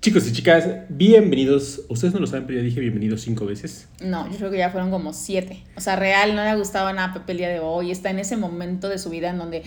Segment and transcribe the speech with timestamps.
[0.00, 1.80] Chicos y chicas, bienvenidos.
[1.88, 3.88] Ustedes no lo saben, pero ya dije bienvenidos cinco veces.
[4.00, 5.64] No, yo creo que ya fueron como siete.
[5.76, 7.90] O sea, real no le ha gustado nada a Pepe el día de hoy.
[7.90, 9.64] Está en ese momento de su vida en donde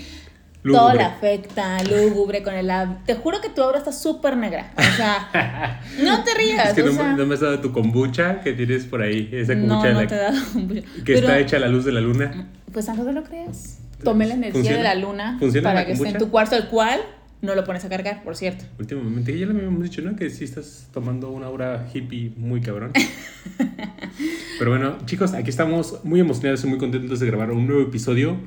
[0.64, 2.72] todo le afecta, lúgubre con el...
[3.06, 4.72] Te juro que tu obra está súper negra.
[4.78, 6.70] O sea, no te rías.
[6.70, 9.28] Es que no, sea, no me has dado tu kombucha que tienes por ahí.
[9.34, 10.82] Esa no, kombucha no la- te he dado kombucha.
[10.82, 12.48] que Pero, está hecha a la luz de la luna.
[12.72, 13.80] Pues aunque no lo creas.
[14.02, 14.78] Tome la energía ¿Funciona?
[14.78, 17.02] de la luna ¿Funciona para la que esté en tu cuarto, el cual
[17.42, 18.66] no lo pones a cargar, por cierto.
[18.80, 20.16] Últimamente, ya lo habíamos dicho, ¿no?
[20.16, 22.92] Que sí estás tomando una aura hippie muy cabrón.
[24.60, 28.38] Pero bueno, chicos, aquí estamos muy emocionados y muy contentos de grabar un nuevo episodio.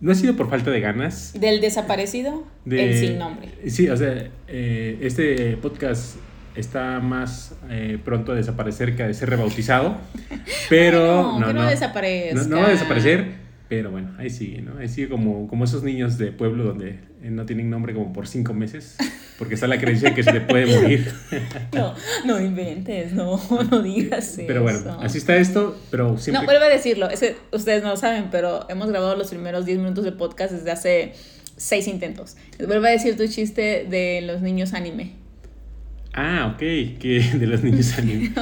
[0.00, 1.32] No ha sido por falta de ganas.
[1.38, 2.90] Del desaparecido, De...
[2.90, 3.50] el sin nombre.
[3.68, 6.16] Sí, o sea, eh, este podcast
[6.56, 9.98] está más eh, pronto a desaparecer que a ser rebautizado.
[10.68, 12.42] Pero Ay, no, que no desaparezca.
[12.42, 13.26] No, no va a desaparecer,
[13.70, 14.78] pero bueno, ahí sigue, ¿no?
[14.78, 18.26] Ahí sigue como, como esos niños de pueblo donde eh, no tienen nombre como por
[18.26, 18.96] cinco meses,
[19.38, 21.08] porque está la creencia de que se le puede morir.
[21.72, 21.94] No,
[22.26, 24.42] no inventes, no, no digas eso.
[24.44, 26.40] Pero bueno, así está esto, pero siempre...
[26.40, 29.64] No, vuelvo a decirlo, es que ustedes no lo saben, pero hemos grabado los primeros
[29.64, 31.12] 10 minutos de podcast desde hace
[31.56, 32.36] 6 intentos.
[32.58, 35.12] Vuelvo a decir tu chiste de los niños anime.
[36.12, 38.32] Ah, ok, que de los niños anime.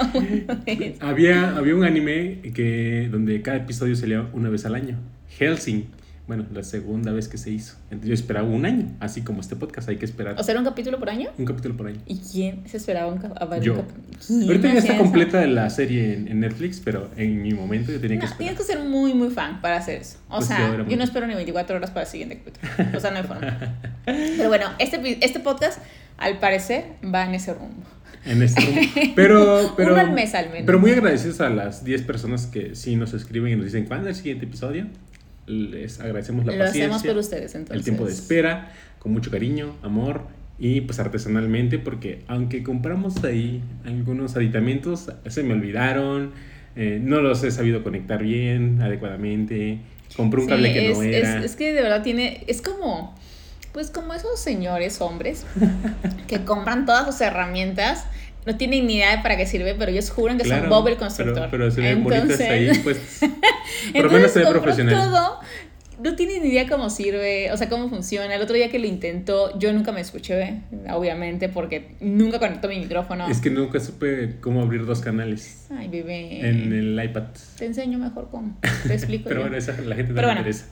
[1.00, 4.96] había, había un anime que donde cada episodio salía una vez al año.
[5.38, 5.86] Helsing.
[6.26, 7.76] Bueno, la segunda vez que se hizo.
[7.84, 10.60] Entonces yo esperaba un año, así como este podcast, hay que esperar ¿O sea, era
[10.60, 11.30] un capítulo por año?
[11.38, 11.96] un capítulo por año.
[12.04, 13.72] ¿Y quién se esperaba un cap- Yo.
[13.72, 13.88] un cap-
[14.26, 15.02] ¿Quién Ahorita ya está eso?
[15.02, 18.38] completa la serie en, en Netflix, pero en mi momento yo tenía que esperar.
[18.54, 20.18] tienes que ser muy, muy fan para hacer eso.
[20.28, 22.88] O Pues sea, yo, muy- no espero ni 24 horas para el siguiente capítulo.
[22.98, 23.74] O sea, no hay forma.
[24.04, 25.80] Pero bueno, este, este podcast,
[26.18, 27.84] al parecer, va en ese rumbo.
[28.26, 28.80] En este rumbo.
[29.16, 30.64] Pero, pero, Uno al mes, al menos.
[30.66, 34.10] Pero muy agradecidos a las 10 personas que sí nos escriben y nos dicen cuándo
[34.10, 34.86] es el siguiente episodio.
[35.48, 36.96] Les agradecemos la Lo paciencia.
[36.96, 37.76] hacemos por ustedes, entonces.
[37.76, 40.22] el tiempo de espera, con mucho cariño, amor
[40.58, 46.32] y pues artesanalmente, porque aunque compramos ahí algunos aditamentos, se me olvidaron,
[46.76, 49.78] eh, no los he sabido conectar bien, adecuadamente,
[50.16, 51.38] compré un Sí, cable que es, no era.
[51.38, 52.44] Es, es que de verdad tiene.
[52.46, 53.16] Es como.
[53.72, 55.44] Pues como esos señores hombres
[56.26, 58.04] que compran todas sus herramientas.
[58.48, 60.88] No tienen ni idea de para qué sirve, pero ellos juran que Claro, son Bob
[60.88, 61.48] el constructor.
[61.50, 63.18] Pero, pero se ven bonitas ahí, pues.
[63.20, 63.36] Por lo
[63.94, 64.94] entonces menos se ve profesional.
[64.94, 65.40] todo.
[66.02, 68.34] No tienen ni idea cómo sirve, o sea, cómo funciona.
[68.34, 70.60] El otro día que lo intentó, yo nunca me escuché,
[70.94, 73.28] obviamente, porque nunca conectó mi micrófono.
[73.28, 76.48] Es que nunca supe cómo abrir dos canales Ay, bebé.
[76.48, 77.24] en el iPad.
[77.58, 78.56] Te enseño mejor cómo.
[78.86, 79.24] Te explico.
[79.28, 79.42] Pero yo.
[79.42, 80.66] bueno, esa la gente no Pero le bueno, interesa.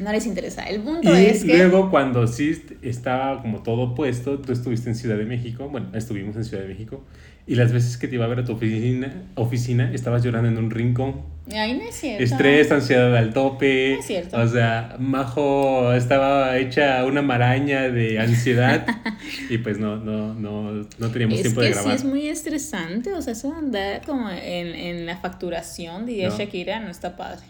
[0.00, 0.62] No les interesa.
[0.64, 1.56] El punto Y es que.
[1.56, 5.88] luego cuando sí est- estaba como todo puesto, tú estuviste en Ciudad de México, bueno,
[5.94, 7.04] estuvimos en Ciudad de México,
[7.46, 10.56] y las veces que te iba a ver a tu oficina, oficina estabas llorando en
[10.58, 11.22] un rincón.
[11.54, 12.24] Ay, no es cierto.
[12.24, 13.92] Estrés, ansiedad al tope.
[13.94, 14.40] No es cierto.
[14.40, 18.86] O sea, Majo estaba hecha una maraña de ansiedad
[19.50, 21.96] y pues no, no, no, no teníamos Es tiempo que de sí grabar.
[21.96, 26.38] es muy estresante, o sea, eso de andar como en, en la facturación, diría No.
[26.38, 27.42] Shakira, no está padre.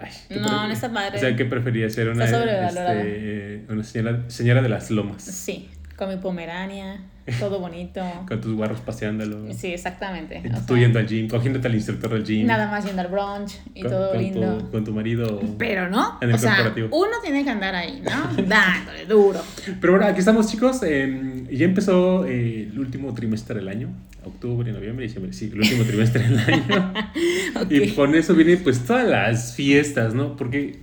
[0.00, 1.16] Ay, ¿qué No, no está padre.
[1.16, 5.22] O sea, ¿qué prefería ser una, este, una señora, señora de las lomas?
[5.22, 7.00] Sí, con mi pomerania,
[7.40, 8.02] todo bonito.
[8.28, 9.52] Con tus guarros paseándolo.
[9.54, 10.42] Sí, exactamente.
[10.44, 12.46] Y Tú sea, yendo al gym, cogiéndote al instructor del gym.
[12.46, 14.58] Nada más yendo al brunch y con, todo con lindo.
[14.58, 15.40] Tu, con tu marido.
[15.58, 16.88] Pero no, En el o sea, corporativo.
[16.92, 18.42] uno tiene que andar ahí, ¿no?
[18.46, 19.40] Dándole duro.
[19.80, 20.82] Pero bueno, aquí estamos chicos.
[20.82, 23.88] eh, ya empezó eh, el último trimestre del año.
[24.24, 25.32] Octubre, noviembre, diciembre.
[25.32, 26.94] Sí, el último trimestre del año.
[27.70, 30.36] Y con eso vienen pues todas las fiestas, ¿no?
[30.36, 30.80] Porque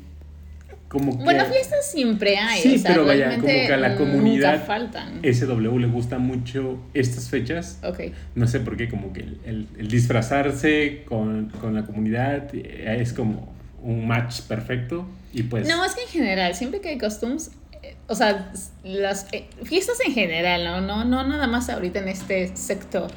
[0.92, 2.62] como que Bueno, fiestas siempre hay.
[2.62, 5.22] Sí, o sea, pero vaya, como que a la comunidad faltan.
[5.24, 7.80] SW le gusta mucho estas fechas.
[7.82, 8.00] Ok.
[8.36, 12.98] No sé por qué, como que el, el- el disfrazarse con, con la comunidad eh,
[13.00, 15.08] es como un match perfecto.
[15.34, 15.66] Y pues...
[15.68, 17.52] No, es que en general, siempre que hay costumes,
[17.84, 18.52] eh, o sea,
[18.84, 20.82] las eh, fiestas en general, ¿no?
[20.82, 23.12] No, no nada más ahorita en este sector.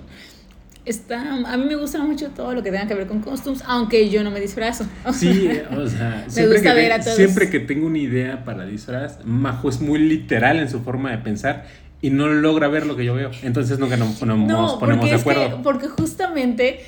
[0.84, 4.10] Está, a mí me gusta mucho todo lo que tenga que ver con costumes, aunque
[4.10, 4.84] yo no me disfrazo.
[5.14, 7.16] Sí, o sea, siempre, que, ver te- a todos.
[7.16, 11.18] siempre que tengo una idea para disfraz, Majo es muy literal en su forma de
[11.18, 11.64] pensar
[12.02, 13.30] y no logra ver lo que yo veo.
[13.42, 15.62] Entonces nunca nos ponemos, No, ponemos de es que- acuerdo.
[15.62, 16.80] porque justamente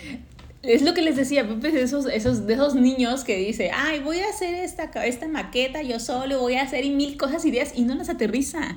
[0.62, 4.00] es lo que les decía, Pepe, de esos, esos, de esos niños que dice, ay,
[4.00, 7.72] voy a hacer esta, esta maqueta yo solo, voy a hacer y mil cosas, ideas,
[7.74, 8.76] y no las aterriza.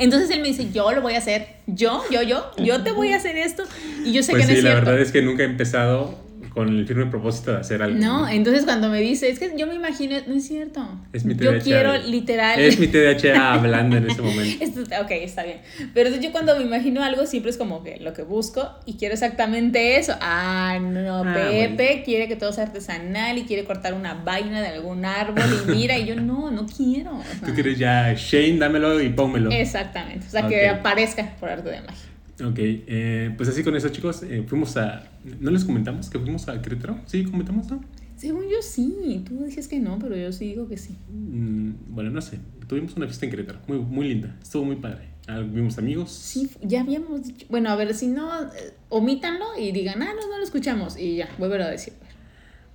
[0.00, 3.12] Entonces él me dice, yo lo voy a hacer, yo, yo, yo, yo te voy
[3.12, 3.62] a hacer esto,
[4.04, 4.86] y yo sé Pues que no sí, es la cierto.
[4.90, 6.18] verdad es que nunca he empezado
[6.50, 7.98] con el firme propósito de hacer algo.
[7.98, 10.86] No, entonces cuando me dice, es que yo me imagino, no es cierto.
[11.12, 11.62] Es mi Yo TDAH.
[11.62, 12.60] quiero literal.
[12.60, 14.64] Es mi TDAH hablando en ese momento.
[14.64, 15.58] Esto- ok, está bien.
[15.94, 18.94] Pero entonces yo cuando me imagino algo siempre es como que lo que busco y
[18.94, 20.14] quiero exactamente eso.
[20.20, 22.02] Ah, no, Ah, Pepe bueno.
[22.04, 25.96] quiere que todo sea artesanal y quiere cortar una vaina de algún árbol y mira,
[25.98, 27.16] y yo no, no quiero.
[27.16, 29.50] o sea, Tú quieres ya, Shane, dámelo y pónmelo.
[29.50, 30.26] Exactamente.
[30.26, 32.09] O sea, que aparezca por arte de magia.
[32.42, 35.04] Ok, eh, pues así con eso, chicos, eh, fuimos a.
[35.40, 36.98] ¿No les comentamos que fuimos a Querétaro?
[37.06, 37.80] Sí, comentamos, ¿no?
[38.16, 40.96] Según yo sí, tú dices que no, pero yo sí digo que sí.
[41.10, 42.38] Mm, bueno, no sé.
[42.66, 45.08] Tuvimos una fiesta en Querétaro, muy, muy linda, estuvo muy padre.
[45.26, 46.10] Ah, vimos amigos.
[46.12, 47.46] Sí, ya habíamos dicho.
[47.50, 48.48] Bueno, a ver, si no, eh,
[48.88, 50.98] omítanlo y digan, ah, no, no lo escuchamos.
[50.98, 51.92] Y ya, vuelvo a decir.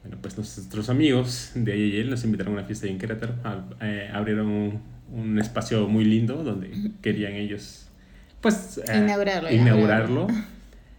[0.03, 3.33] Bueno, pues nuestros amigos de AYL nos invitaron a una fiesta ahí en Querétaro.
[3.43, 4.79] A- eh, abrieron un,
[5.11, 6.71] un espacio muy lindo donde
[7.01, 7.87] querían ellos,
[8.51, 10.27] pues, eh, Inaugurarlo, inaugurarlo.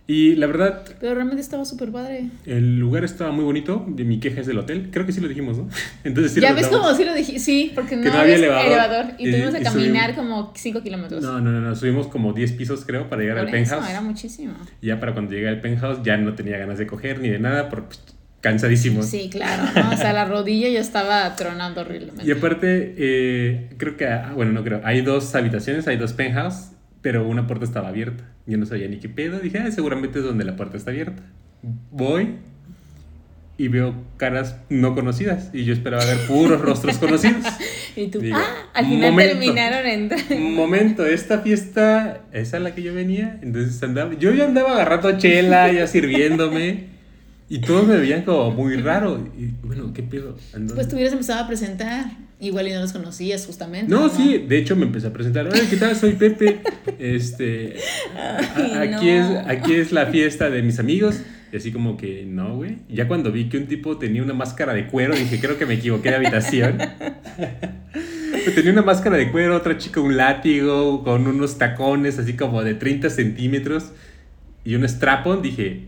[0.08, 2.26] Y la verdad, Pero realmente estaba súper padre.
[2.44, 3.80] el lugar estaba muy bonito.
[3.88, 4.90] Mi queja es del hotel.
[4.92, 5.68] Creo que sí lo dijimos, ¿no?
[6.04, 9.06] Entonces sí ya ves como si lo dije, sí, porque no, no había había elevador.
[9.18, 11.22] Y, Y- tuvimos que caminar subimos- como 5 kilómetros.
[11.24, 13.90] No, no, no, no, subimos como 10 pisos creo para llegar Por al eso, penthouse.
[13.90, 14.54] era muchísimo.
[14.80, 17.40] Y ya para cuando llegué al penthouse ya no tenía ganas de coger ni de
[17.40, 18.00] nada porque pues,
[18.42, 19.06] cansadísimos.
[19.06, 19.90] Sí, claro, ¿no?
[19.90, 22.24] O sea, la rodilla ya estaba tronando horriblemente.
[22.24, 26.68] Y aparte, eh, creo que, ah, bueno, no creo, hay dos habitaciones, hay dos penthouse,
[27.06, 28.24] pero una puerta estaba abierta.
[28.46, 31.22] Yo no sabía ni qué pedo, dije, ah, seguramente es donde la puerta está abierta.
[31.92, 32.34] Voy
[33.56, 37.44] y veo caras no conocidas y yo esperaba ver puros rostros conocidos.
[37.94, 39.38] Y tú, Digo, ah, al final momento.
[39.38, 40.34] terminaron entrando.
[40.34, 43.38] Un momento, esta fiesta, ¿esa es la que yo venía?
[43.40, 46.86] Entonces andaba, yo ya andaba agarrando chela, ya sirviéndome.
[47.48, 49.30] Y todos me veían como muy raro.
[49.38, 50.36] Y bueno, ¿qué pedo?
[50.54, 52.25] ¿En Pues te hubieras empezado a presentar.
[52.38, 53.90] Igual y no los conocías justamente.
[53.90, 55.46] No, sí, de hecho me empecé a presentar.
[55.46, 55.96] Hola, ¿qué tal?
[55.96, 56.60] Soy Pepe.
[56.98, 57.76] Este,
[58.54, 59.42] Ay, aquí, es, no.
[59.46, 61.20] aquí es la fiesta de mis amigos.
[61.50, 62.78] Y así como que, no, güey.
[62.90, 65.74] Ya cuando vi que un tipo tenía una máscara de cuero, dije, creo que me
[65.74, 66.78] equivoqué de habitación.
[68.54, 72.74] tenía una máscara de cuero, otra chica un látigo, con unos tacones así como de
[72.74, 73.92] 30 centímetros
[74.62, 75.40] y un strapon.
[75.40, 75.84] Dije,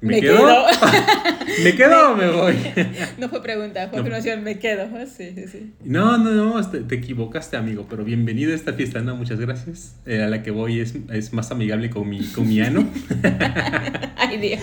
[0.00, 0.36] ¿me, Me quedo?
[0.36, 0.64] quedo.
[1.64, 2.54] ¿Me quedo o me voy?
[3.18, 4.02] No fue pregunta, fue No.
[4.02, 4.86] afirmación, me quedo.
[5.06, 5.72] Sí, sí, sí.
[5.84, 9.96] No, no, no, te, te equivocaste, amigo, pero bienvenido a esta fiesta, no, muchas gracias.
[10.06, 12.88] Eh, a la que voy es, es más amigable con mi, con mi ano.
[14.16, 14.60] Ay, Dios.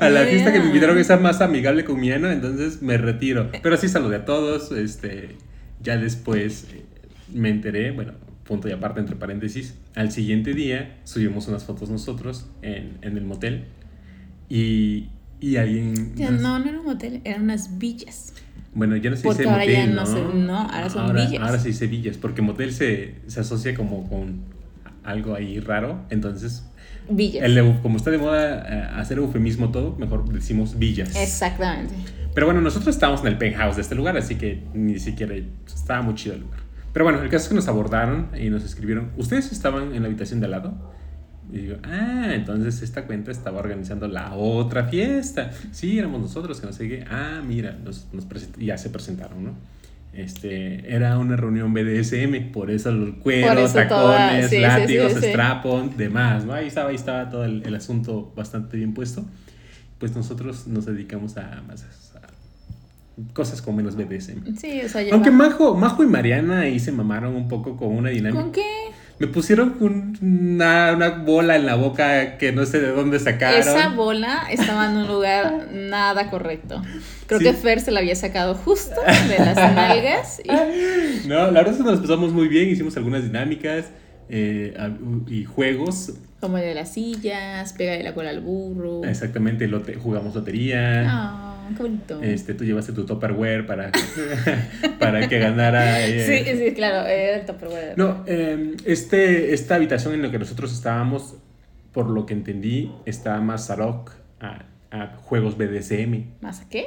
[0.00, 3.50] A la fiesta que me invitaron es más amigable con mi ano, entonces me retiro.
[3.62, 5.36] Pero sí saludé a todos, este,
[5.82, 6.82] ya después eh,
[7.34, 8.12] me enteré, bueno,
[8.44, 13.24] punto y aparte entre paréntesis, al siguiente día subimos unas fotos nosotros en, en el
[13.24, 13.64] motel
[14.54, 15.08] y,
[15.40, 16.14] y alguien...
[16.14, 18.34] Ya, No, no era un hotel, eran unas villas.
[18.74, 20.06] Bueno, ya no se Porque dice ahora motel, ya ¿no?
[20.06, 21.42] se- no, ahora son ahora, villas.
[21.42, 24.40] Ahora se dice villas, porque motel se, se asocia como con
[25.04, 26.64] algo ahí raro, entonces,
[27.08, 27.44] Villas.
[27.44, 31.14] el como está de moda eh, hacer eufemismo todo, mejor decimos villas.
[31.16, 31.92] Exactamente.
[32.34, 35.34] Pero bueno, nosotros estábamos en el penthouse de este lugar, así que ni siquiera
[35.66, 36.60] estaba muy chido el lugar.
[36.92, 40.08] Pero bueno, el caso es que nos abordaron y nos escribieron, ¿ustedes estaban en la
[40.08, 40.92] habitación de al lado?
[41.52, 45.50] Y digo, ah, entonces esta cuenta estaba organizando la otra fiesta.
[45.70, 47.04] Sí, éramos nosotros que no sé qué.
[47.10, 48.26] Ah, mira, nos, nos
[48.58, 49.54] ya se presentaron, ¿no?
[50.14, 55.12] Este, era una reunión BDSM, por eso el cuero, Por eso tacones, toda- sí, látigos,
[55.12, 55.26] sí, sí.
[55.26, 56.52] strapon, demás, ¿no?
[56.52, 59.24] Ahí estaba, ahí estaba todo el, el asunto bastante bien puesto.
[59.98, 61.84] Pues nosotros nos dedicamos a, más
[63.32, 64.56] cosas con menos BDSM.
[64.56, 65.02] Sí, o sea.
[65.12, 68.42] Aunque Majo, Majo y Mariana ahí se mamaron un poco con una dinámica.
[68.42, 68.62] ¿Con qué?
[69.22, 73.60] Me pusieron un- una, una bola en la boca que no sé de dónde sacaron.
[73.60, 76.82] Esa bola estaba en un lugar nada correcto.
[77.28, 77.44] Creo Sí.
[77.46, 78.96] que Fer se la había sacado justo
[79.28, 80.40] de las nalgas.
[80.44, 80.48] Y,
[81.28, 83.90] No, la verdad es que nos pasamos muy bien, hicimos algunas dinámicas
[84.28, 84.74] eh,
[85.28, 86.14] y juegos.
[86.40, 89.04] como el de las sillas, pega la cola al burro.
[89.04, 91.04] Exactamente, lote- jugamos lotería.
[91.06, 92.20] Ah, qué bonito.
[92.22, 93.92] Este, tú llevaste tu Tupperware para,
[94.98, 96.06] para que ganara.
[96.06, 97.94] eh, Sí, sí, claro, era el Tupperware.
[97.96, 101.36] No, eh, este, esta habitación en la que nosotros estábamos,
[101.92, 106.86] por lo que entendí, está más ad hoc a, a juegos BDSM, ¿Más a qué?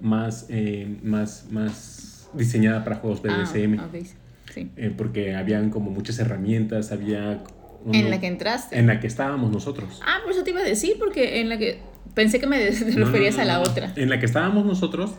[0.00, 4.04] más, eh, más, más diseñada para juegos BDSM, Ah, ok,
[4.52, 4.70] sí.
[4.76, 7.42] eh, porque habían como muchas herramientas, había...
[7.84, 8.78] uno- En la que entraste.
[8.78, 10.00] en la que estábamos nosotros.
[10.04, 11.78] Ah, por eso te iba a decir, porque en la que.
[12.14, 13.92] Pensé que me No, referías no, a la otra.
[13.96, 15.12] En la que estábamos nosotros,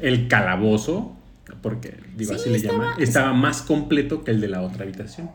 [0.00, 1.16] el calabozo,
[1.62, 4.84] porque digo Sí, así le estaba- llaman, estaba más completo que el de la otra
[4.84, 5.30] habitación.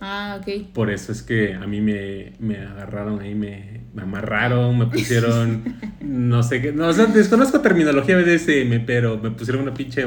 [0.00, 0.66] Ah, ok.
[0.72, 5.76] Por eso es que a mí me, me agarraron ahí, me, me amarraron, me pusieron,
[6.00, 10.06] no sé qué, no, o sea, desconozco terminología BDSM, pero me pusieron una pinche,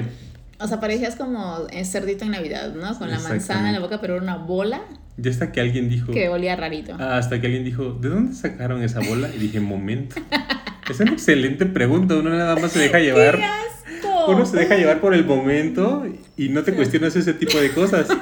[0.60, 2.98] O sea, parecías como el cerdito en Navidad, ¿no?
[3.00, 4.82] Con la manzana en la boca, pero era una bola
[5.18, 6.94] ya hasta que alguien dijo, que olía rarito.
[6.96, 9.30] hasta que alguien dijo, ¿de dónde sacaron esa bola?
[9.36, 10.16] Y dije, momento.
[10.90, 13.36] Es una excelente pregunta, uno nada más se deja llevar.
[13.36, 14.32] ¡Qué asco!
[14.32, 16.06] Uno se deja llevar por el momento
[16.38, 18.08] y no te cuestionas ese tipo de cosas.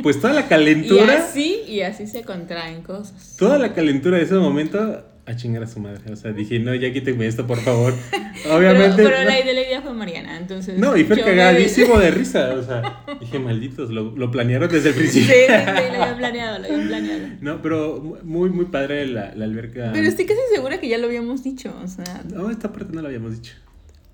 [0.00, 3.34] Pues toda la Y calentura, así, y así se contraen cosas.
[3.36, 6.10] toda la calentura de ese momento a chingar a su madre.
[6.10, 7.92] O sea, dije, no, ya quíteme esto, por favor.
[8.50, 8.96] Obviamente.
[8.96, 10.78] Pero, pero la, idea fue Mariana, entonces.
[10.78, 12.54] No, y fue cagadísimo de risa.
[12.54, 15.28] O sea, dije, malditos, lo, lo planearon desde el principio.
[15.28, 17.18] Sí, sí, sí, lo habían planeado, lo habían planeado.
[17.40, 19.90] No, pero muy, muy padre la, la alberca.
[19.92, 22.22] Pero estoy casi segura que ya lo habíamos dicho, o sea.
[22.32, 23.54] No, esta parte no lo habíamos dicho.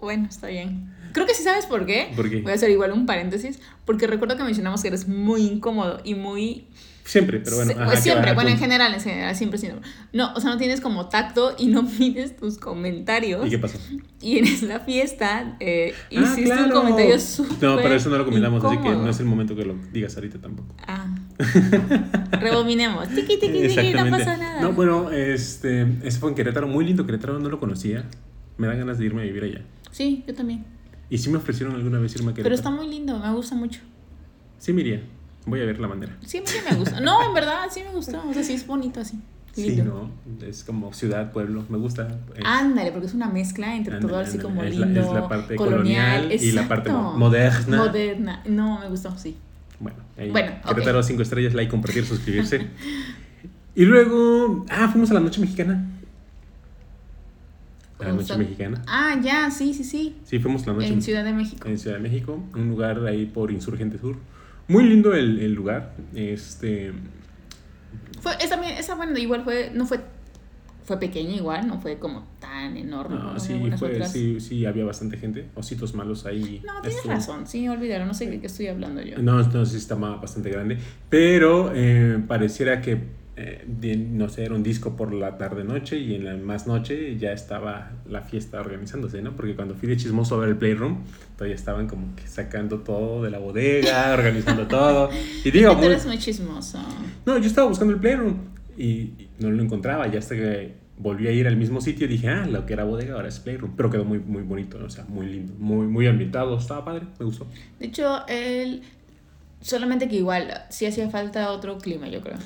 [0.00, 0.90] Bueno, está bien.
[1.12, 2.10] Creo que sí sabes por qué.
[2.16, 2.42] ¿Por qué?
[2.42, 3.60] Voy a hacer igual un paréntesis.
[3.84, 6.66] Porque recuerdo que mencionamos que eres muy incómodo y muy
[7.04, 7.74] Siempre, pero bueno.
[7.84, 9.88] pues siempre, bueno, en general, en general, siempre, siempre.
[10.14, 13.46] No, o sea, no tienes como tacto y no pides tus comentarios.
[13.46, 13.78] ¿Y qué pasó?
[14.22, 18.24] Y en la fiesta eh, ah, hiciste un comentario súper No, pero eso no lo
[18.24, 20.74] comentamos, así que no es el momento que lo digas ahorita tampoco.
[20.86, 21.14] Ah.
[22.40, 23.08] Rebobinemos.
[23.08, 24.62] Tiki, tiki, tiki, no pasa nada.
[24.62, 28.04] No, bueno, este, ese fue en Querétaro, muy lindo Querétaro, no lo conocía.
[28.56, 29.60] Me dan ganas de irme a vivir allá.
[29.90, 30.64] Sí, yo también.
[31.10, 32.44] Y sí me ofrecieron alguna vez irme a Querétaro.
[32.44, 33.80] Pero está muy lindo, me gusta mucho.
[34.58, 35.02] Sí, Miría.
[35.46, 36.16] Voy a ver la bandera.
[36.24, 37.00] Sí, me gusta.
[37.00, 38.22] No, en verdad, sí me gusta.
[38.24, 39.20] O sea, sí es bonito así.
[39.54, 40.10] Sí, ¿no?
[40.44, 42.08] Es como ciudad, pueblo, me gusta.
[42.44, 45.00] Ándale, porque es una mezcla entre todo así como lindo.
[45.00, 47.76] es la parte colonial, y la parte moderna.
[47.76, 48.42] Moderna.
[48.46, 49.36] No, me gustó, sí.
[49.78, 51.02] Bueno, ahí bueno okay.
[51.02, 52.66] 5 estrellas, like, compartir, suscribirse.
[53.74, 55.84] y luego, ah, fuimos a la noche mexicana.
[58.00, 58.82] A la noche mexicana.
[58.86, 60.16] Ah, ya, sí, sí, sí.
[60.24, 60.92] Sí, fuimos a la noche.
[60.92, 61.68] En Ciudad de México.
[61.68, 64.16] En Ciudad de México, un lugar ahí por Insurgente Sur.
[64.68, 65.94] Muy lindo el, el lugar.
[66.14, 66.92] Este.
[68.20, 70.00] Fue, esa, esa, bueno, igual fue, no fue,
[70.84, 73.16] fue pequeña igual, no fue como tan enorme.
[73.16, 76.62] No, sí, fue, sí, sí, había bastante gente, ositos malos ahí.
[76.64, 79.18] No, tienes razón, sí, olvidaron, no sé de qué estoy hablando yo.
[79.18, 80.78] No, no, sí estaba bastante grande,
[81.10, 83.64] pero eh, pareciera que eh,
[84.10, 87.90] no sé, era un disco por la tarde-noche y en la más noche ya estaba
[88.08, 89.34] la fiesta organizándose, ¿no?
[89.34, 90.98] Porque cuando fui de chismoso a ver el Playroom,
[91.36, 95.10] todavía estaban como que sacando todo de la bodega, organizando todo.
[95.44, 95.76] Y digo...
[95.76, 96.78] Tú eres muy chismoso.
[97.26, 98.36] No, yo estaba buscando el Playroom
[98.78, 99.10] y
[99.40, 102.46] no lo encontraba, ya hasta que volví a ir al mismo sitio y dije, ah,
[102.46, 105.26] lo que era bodega ahora es Playroom, pero quedó muy, muy bonito, o sea, muy
[105.26, 107.48] lindo, muy, muy ambientado, estaba padre, me gustó.
[107.80, 108.82] De hecho, el...
[109.60, 112.36] solamente que igual sí hacía falta otro clima, yo creo.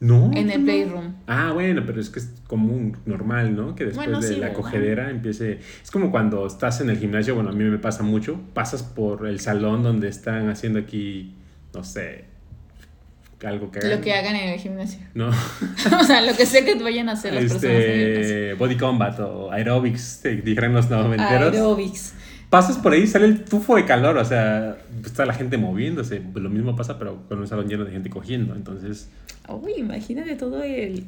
[0.00, 0.30] No.
[0.32, 1.14] En el playroom.
[1.26, 3.74] Ah, bueno, pero es que es común, normal, ¿no?
[3.74, 5.58] Que después de la cogedera empiece.
[5.82, 8.40] Es como cuando estás en el gimnasio, bueno, a mí me pasa mucho.
[8.54, 11.34] Pasas por el salón donde están haciendo aquí,
[11.74, 12.26] no sé,
[13.44, 13.90] algo que hagan.
[13.90, 15.00] Lo que hagan en el gimnasio.
[15.14, 15.28] No.
[16.00, 19.50] o sea, lo que sé que vayan a hacer las este, personas Body combat o
[19.50, 21.52] aerobics, te dijeron los noventeros.
[21.52, 22.14] Aerobics
[22.50, 26.20] pasas por ahí sale el tufo de calor, o sea, está la gente moviéndose.
[26.20, 29.10] Pues lo mismo pasa, pero con un salón lleno de gente cogiendo, entonces...
[29.48, 31.04] Uy, imagínate todo el...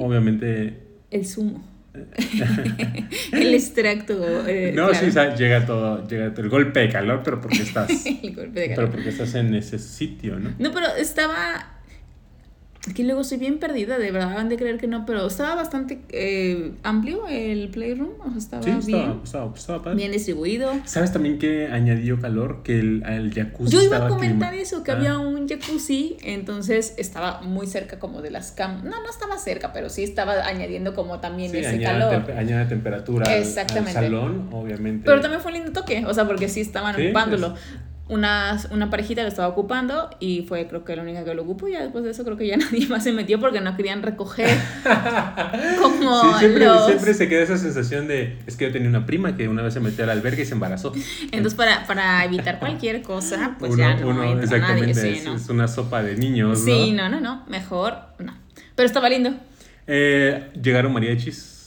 [0.00, 0.78] obviamente...
[1.10, 1.72] El zumo.
[3.32, 4.46] el extracto.
[4.46, 8.06] Eh, no, sí, llega todo, llega el golpe de calor, pero porque estás.
[8.22, 8.76] el golpe de calor.
[8.76, 10.54] Pero porque estás en ese sitio, ¿no?
[10.58, 11.81] No, pero estaba
[12.94, 16.00] que luego soy bien perdida, de verdad, van de creer que no, pero estaba bastante
[16.08, 19.20] eh, amplio el playroom, o sea, estaba bien.
[19.22, 20.72] Estaba, estaba, Bien distribuido.
[20.84, 22.64] ¿Sabes también que añadió calor?
[22.64, 23.72] Que el, el jacuzzi.
[23.72, 25.18] Yo iba a comentar eso, que había ah.
[25.20, 28.82] un jacuzzi, entonces estaba muy cerca como de las camas.
[28.82, 32.32] No, no estaba cerca, pero sí estaba añadiendo como también ese calor.
[32.32, 33.98] añade temperatura Exactamente.
[33.98, 35.04] Al, salón, obviamente.
[35.04, 37.54] Pero también fue un lindo toque, o sea, porque sí estaban ocupándolo.
[38.12, 41.68] Una, una parejita lo estaba ocupando y fue creo que la única que lo ocupó.
[41.68, 44.02] Y ya después de eso creo que ya nadie más se metió porque no querían
[44.02, 44.50] recoger
[45.80, 49.36] como sí, siempre, siempre se queda esa sensación de es que yo tenía una prima
[49.36, 50.92] que una vez se metió al albergue y se embarazó.
[51.24, 55.68] Entonces para, para evitar cualquier cosa pues ya no uno, exactamente nadie, es, es, una
[55.68, 58.34] sopa de niños sí no no no mejor no.
[58.74, 59.32] Pero estaba lindo.
[59.86, 61.61] Eh, llegaron mariachis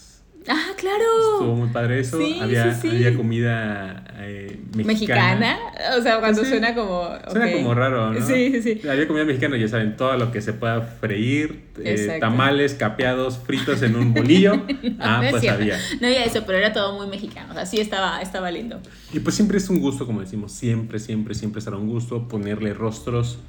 [0.48, 1.04] Ah, claro.
[1.34, 2.18] Estuvo muy padre eso.
[2.18, 5.58] había, había comida eh, mexicana.
[5.98, 7.10] O sea, cuando suena como.
[7.32, 8.26] Suena como raro, ¿no?
[8.26, 8.88] Sí, sí, sí.
[8.88, 13.82] Había comida mexicana, ya saben, todo lo que se pueda freír, eh, tamales capeados, fritos
[13.82, 14.62] en un bolillo.
[15.00, 15.78] ah, pues había.
[16.00, 17.52] No había eso, pero era todo muy mexicano.
[17.52, 18.82] O sea, sí estaba, estaba lindo.
[19.14, 22.74] Y pues siempre es un gusto, como decimos, siempre, siempre, siempre será un gusto ponerle
[22.74, 23.40] rostros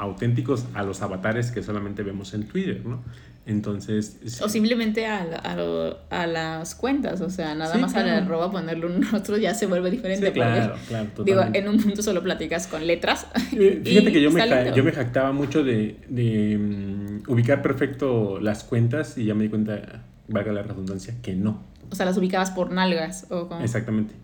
[0.00, 3.04] auténticos a los avatares que solamente vemos en Twitter, ¿no?
[3.46, 4.40] Entonces...
[4.42, 8.86] O simplemente a, a, a, las cuentas, o sea, nada más a la arroba ponerle
[8.86, 10.32] un rostro ya se vuelve diferente.
[10.32, 13.26] claro, claro, Digo, en un punto solo platicas con letras.
[13.50, 19.18] Fíjate que yo me, yo me jactaba mucho de, de mm, ubicar perfecto las cuentas
[19.18, 21.62] y ya me di cuenta, valga la redundancia, que no.
[21.90, 23.62] O sea, las ubicabas por nalgas o como...
[23.62, 24.14] Exactamente.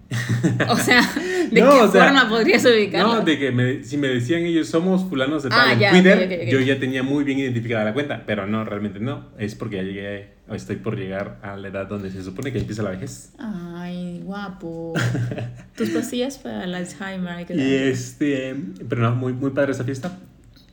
[0.69, 1.03] O sea,
[1.51, 3.19] ¿de qué forma podrías ubicarlas?
[3.19, 6.61] No, de que si me decían ellos somos fulanos de tal ah, en Twitter, yo
[6.61, 9.27] ya tenía muy bien identificada la cuenta, pero no, realmente no.
[9.37, 12.61] Es porque ya llegué, o estoy por llegar a la edad donde se supone que
[12.61, 13.33] empieza la vejez.
[13.39, 14.95] Ay, guapo.
[15.77, 17.51] Tus pastillas para el Alzheimer.
[17.51, 18.55] Y este,
[18.89, 20.17] pero no, muy, muy padre esa fiesta.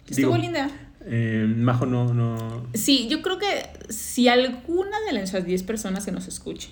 [0.07, 0.69] Estuvo linda.
[1.05, 2.67] Eh, Majo no, no...
[2.73, 6.69] Sí, yo creo que si alguna de las 10 personas que nos escuche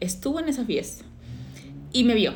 [0.00, 1.04] estuvo en esa fiesta
[1.92, 2.32] y me vio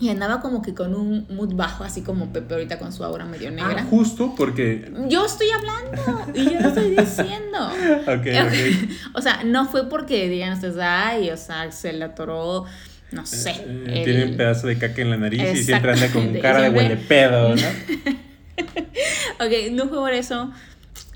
[0.00, 3.24] y andaba como que con un mood bajo, así como Pepe ahorita con su aura
[3.24, 3.78] medio negra.
[3.80, 4.92] Ah, justo porque...
[5.08, 7.66] Yo estoy hablando y yo lo estoy diciendo.
[8.02, 9.14] ok, ok.
[9.14, 12.64] o sea, no fue porque digan ustedes, ay, o sea, se le atoró,
[13.10, 13.56] no sé.
[13.66, 16.70] Eh, tiene un pedazo de caca en la nariz y siempre anda con cara de
[16.70, 17.62] huele pedo, ¿no?
[19.40, 20.52] ok, no fue por eso.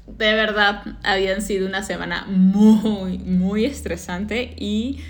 [0.06, 5.00] De verdad, habían sido una semana muy, muy estresante y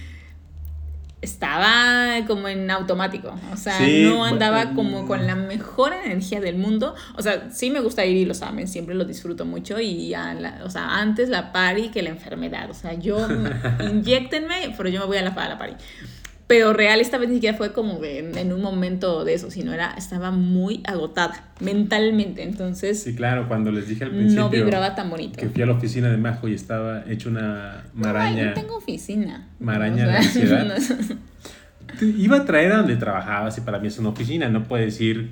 [1.22, 6.96] estaba como en automático, o sea, no andaba como con la mejor energía del mundo,
[7.16, 10.12] o sea, sí me gusta ir y lo saben, siempre lo disfruto mucho y,
[10.64, 13.28] o sea, antes la party que la enfermedad, o sea, yo,
[13.88, 15.76] inyectenme, pero yo me voy a la, a la party.
[16.52, 19.94] Pero real esta vez ni siquiera fue como en, un momento de eso, sino era,
[19.96, 23.02] estaba muy agotada mentalmente, entonces...
[23.02, 24.42] Sí, claro, cuando les dije al principio...
[24.42, 25.38] No vibraba tan bonito.
[25.38, 28.50] Que fui a la oficina de Majo y estaba hecho una maraña...
[28.50, 29.48] No, tengo oficina.
[29.60, 30.76] Maraña de ansiedad.
[32.02, 35.30] Iba a traer a donde trabajabas y para mí es una oficina, no puedes ir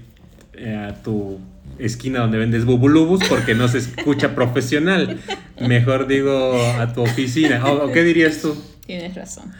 [0.54, 1.38] eh, a tu
[1.78, 5.18] esquina donde vendes bubulubus porque no se escucha profesional.
[5.60, 7.62] Mejor digo a tu oficina.
[7.66, 8.56] ¿O, qué dirías tú?
[8.90, 9.52] Tienes razón.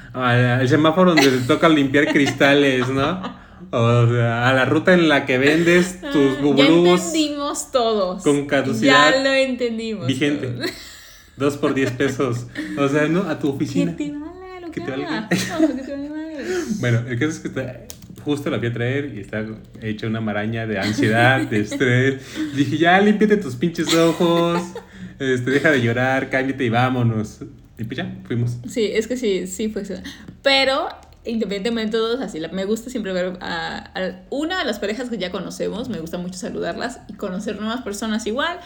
[0.61, 3.23] el semáforo donde te toca limpiar cristales, ¿no?
[3.71, 7.01] O sea, a la ruta en la que vendes tus bubulubus.
[7.01, 8.25] Ya entendimos todos.
[8.25, 9.13] Con caducidad.
[9.13, 10.09] Ya lo entendimos.
[10.09, 10.57] Vigente.
[11.37, 12.49] Dos por diez pesos.
[12.77, 13.21] O sea, ¿no?
[13.21, 13.95] A tu oficina.
[13.97, 15.29] Que te valga lo que te valga.
[16.81, 17.87] bueno, el caso es que
[18.25, 19.47] justo la fui a traer y está
[19.81, 22.17] hecha una maraña de ansiedad, de estrés.
[22.57, 24.61] Dije, ya, límpiate tus pinches ojos.
[25.21, 27.43] Este, deja de llorar, cámbiate y vámonos.
[27.81, 28.59] Y pues ya, fuimos.
[28.69, 29.83] Sí, es que sí, sí fue.
[30.43, 30.89] Pero,
[31.25, 35.31] independientemente de todos, así, me gusta siempre ver a, una de las parejas que ya
[35.31, 38.61] conocemos, me gusta mucho saludarlas y conocer nuevas personas igual,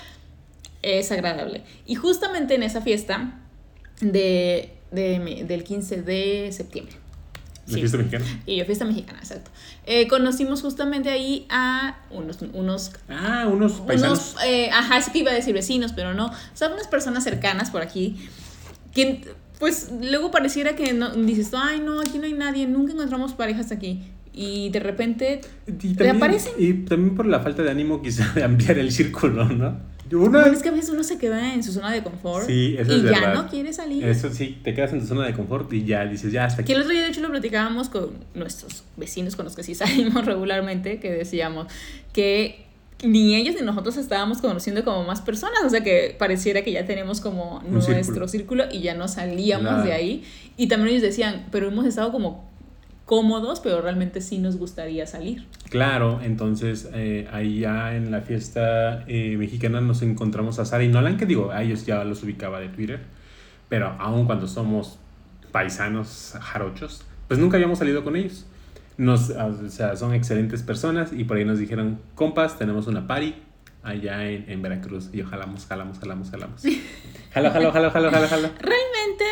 [0.82, 1.62] es agradable.
[1.86, 3.40] Y justamente en esa fiesta
[4.00, 6.96] de, de del 15 de septiembre.
[7.68, 8.24] ¿La fiesta mexicana?
[8.46, 9.50] Y yo, fiesta mexicana, exacto.
[9.86, 12.42] Eh, conocimos justamente ahí a unos...
[12.52, 14.34] unos ah, unos paisanos.
[14.44, 16.26] eh, ajá, es que iba a decir vecinos, pero no.
[16.26, 18.28] O sea, unas personas cercanas por aquí
[18.94, 19.22] que
[19.58, 23.72] pues luego pareciera que no, dices, ay no, aquí no hay nadie, nunca encontramos parejas
[23.72, 24.02] aquí.
[24.32, 25.40] Y de repente
[25.96, 26.52] te aparecen.
[26.58, 29.94] Y también por la falta de ánimo quizá de ampliar el círculo, ¿no?
[30.12, 30.46] Una...
[30.46, 33.02] es que a veces uno se queda en su zona de confort sí, eso y
[33.02, 34.04] ya no quiere salir.
[34.04, 36.72] Eso sí, te quedas en tu zona de confort y ya dices, ya hasta aquí.
[36.72, 39.74] Que el otro día de hecho lo platicábamos con nuestros vecinos con los que sí
[39.74, 41.68] salimos regularmente, que decíamos
[42.12, 42.63] que
[43.04, 46.86] ni ellos ni nosotros estábamos conociendo como más personas, o sea que pareciera que ya
[46.86, 48.64] tenemos como nuestro círculo.
[48.70, 50.24] y ya no salíamos de ahí.
[50.56, 52.48] Y también ellos decían, pero hemos estado como
[53.04, 55.46] cómodos, pero realmente sí nos gustaría salir.
[55.68, 60.88] Claro, entonces eh, ahí ya en la fiesta eh, mexicana nos encontramos a Sara y
[60.88, 63.00] Nolan, que digo, a ellos ya los ubicaba de Twitter,
[63.68, 64.98] pero aún cuando somos
[65.52, 68.46] paisanos jarochos, pues nunca habíamos salido con ellos.
[68.96, 73.34] Nos, o sea, son excelentes personas y por ahí nos dijeron, compas, tenemos una party
[73.82, 75.10] allá en, en Veracruz.
[75.12, 76.62] Y ojalá, jalamos, jalamos, jalamos.
[77.34, 78.50] Jalo, jalo, jalo, jalo, jalo, jalo.
[78.60, 79.24] Realmente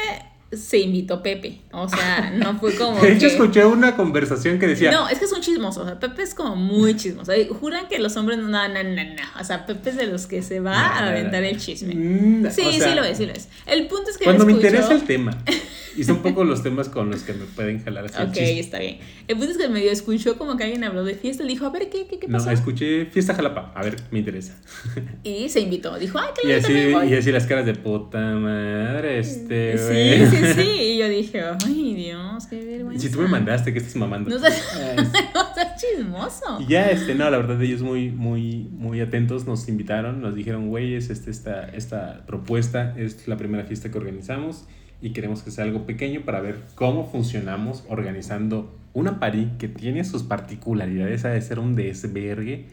[0.52, 1.60] se invitó Pepe.
[1.72, 3.00] O sea, no fue como.
[3.00, 4.90] De hecho, escuché una conversación que decía.
[4.90, 5.82] No, es que es un chismoso.
[5.82, 7.32] O sea, Pepe es como muy chismoso.
[7.60, 9.40] Juran que los hombres no, no, no, no.
[9.40, 11.94] O sea, Pepe es de los que se va a aventar el chisme.
[11.94, 13.48] Mm, sí, sí lo es, sí lo es.
[13.66, 14.24] El punto es que.
[14.24, 15.36] Cuando me interesa el tema.
[15.96, 18.22] Y son poco los temas con los que me pueden jalar así.
[18.22, 18.98] Ok, está bien.
[19.28, 21.42] El punto es que medio escuchó como que alguien habló de fiesta.
[21.42, 22.46] Le dijo, a ver, ¿qué, qué, qué pasó?
[22.46, 23.72] No, escuché fiesta jalapa.
[23.74, 24.54] A ver, me interesa.
[25.24, 25.98] Y se invitó.
[25.98, 30.46] Dijo, ay, qué y así, y así las caras de puta madre, este, Sí, sí,
[30.54, 30.70] sí.
[30.80, 33.06] Y yo dije, ay, Dios, qué vergüenza.
[33.06, 34.30] Si tú me mandaste, ¿qué estás mamando?
[34.32, 36.60] No seas, chismoso.
[36.60, 40.20] Y ya, este, no, la verdad, ellos muy, muy, muy atentos nos invitaron.
[40.20, 44.66] Nos dijeron, güeyes, este, esta, esta propuesta es la primera fiesta que organizamos
[45.02, 50.04] y queremos que sea algo pequeño para ver cómo funcionamos organizando una parí que tiene
[50.04, 52.66] sus particularidades, ha de ser un desvergue.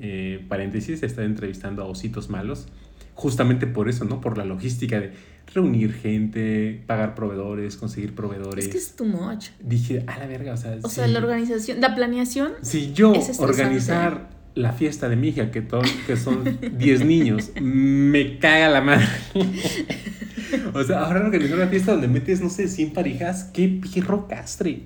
[0.00, 2.66] Eh, paréntesis, está entrevistando a ositos malos,
[3.14, 4.20] justamente por eso, ¿no?
[4.20, 5.12] Por la logística de
[5.52, 8.64] reunir gente, pagar proveedores, conseguir proveedores.
[8.64, 9.48] Es que es too much.
[9.60, 10.78] Dije, a la verga, o sea.
[10.82, 12.52] O sea, la organización, la planeación.
[12.62, 15.66] Si yo organizar la fiesta de mi hija, que,
[16.06, 19.06] que son 10 niños, me caga la madre.
[20.74, 24.82] o sea, ahora organizar una fiesta donde metes, no sé, 100 parejas, qué pirro castre.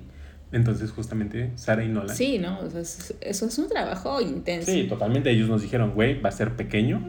[0.51, 2.13] Entonces, justamente, Sara y Nola.
[2.13, 2.59] Sí, ¿no?
[2.59, 4.71] O sea, eso es un trabajo intenso.
[4.71, 5.29] Sí, totalmente.
[5.29, 7.01] Ellos nos dijeron, güey, va a ser pequeño.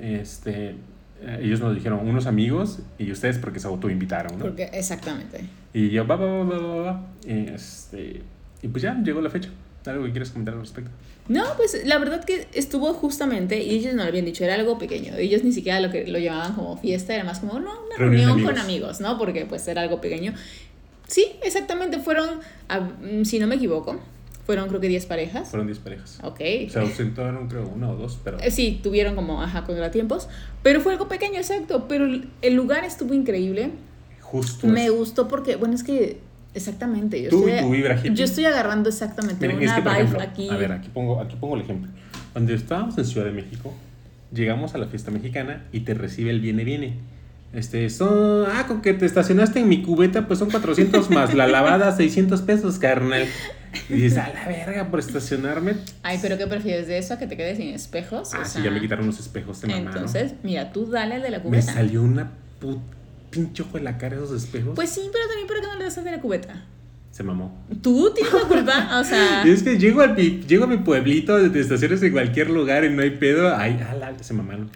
[0.00, 0.74] Este,
[1.40, 4.44] ellos nos dijeron, unos amigos y ustedes porque se autoinvitaron, ¿no?
[4.44, 5.40] Porque, exactamente.
[5.72, 7.06] Y yo, va, va, va, va, va.
[7.24, 8.20] Este,
[8.62, 9.50] y pues ya, llegó la fecha.
[9.86, 10.90] ¿Algo que quieres comentar al respecto?
[11.28, 14.78] No, pues la verdad que estuvo justamente, y ellos no lo habían dicho, era algo
[14.78, 15.14] pequeño.
[15.16, 18.42] Ellos ni siquiera lo que lo llamaban como fiesta, era más como no, una reunión,
[18.42, 19.18] con amigos, ¿no?
[19.18, 20.34] Porque pues era algo pequeño.
[21.08, 24.00] Sí, exactamente, fueron, mm, si no me equivoco,
[24.46, 25.48] fueron creo que 10 parejas.
[25.48, 26.18] Fueron 10 parejas.
[26.22, 26.38] Ok.
[26.70, 28.38] Se ausentaron creo una o dos, pero...
[28.38, 30.28] Eh, sí, tuvieron como, ajá, tiempos
[30.62, 31.86] Pero fue algo pequeño, exacto.
[31.88, 32.06] Pero
[32.42, 33.70] el lugar estuvo increíble.
[34.20, 34.68] Justo.
[34.68, 36.20] Me gustó porque, bueno, es que
[36.56, 37.22] Exactamente.
[37.22, 40.48] Yo Tú estoy, y tu vibra Yo estoy agarrando exactamente una vibe aquí.
[40.48, 41.90] A ver, aquí pongo, aquí pongo el ejemplo.
[42.32, 43.74] Cuando estábamos en Ciudad de México,
[44.32, 46.94] llegamos a la fiesta mexicana y te recibe el viene, viene.
[47.52, 51.46] Este, son, ah, con que te estacionaste en mi cubeta, pues son 400 más la
[51.46, 53.26] lavada, 600 pesos, carnal.
[53.90, 55.74] Y dices, a la verga, por estacionarme.
[56.02, 58.32] Ay, pero ¿qué prefieres de eso a que te quedes sin espejos?
[58.34, 59.90] Ah, sí, ya me quitaron los espejos de mamá.
[59.90, 61.66] Entonces, mira, tú dale de la cubeta.
[61.66, 62.95] Me salió una puta
[63.30, 64.74] pinche ojo en la cara esos espejos.
[64.74, 66.64] Pues sí, pero también, ¿por qué no le das de la cubeta?
[67.10, 67.64] Se mamó.
[67.82, 69.42] Tú tienes la culpa, o sea.
[69.46, 73.02] es que llego, al, llego a mi pueblito de estaciones en cualquier lugar y no
[73.02, 73.56] hay pedo.
[73.56, 74.70] Ay, ala, se mamaron.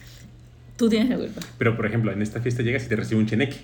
[0.77, 1.41] Tú tienes la culpa.
[1.59, 3.59] Pero, por ejemplo, en esta fiesta llegas y te recibe un cheneque.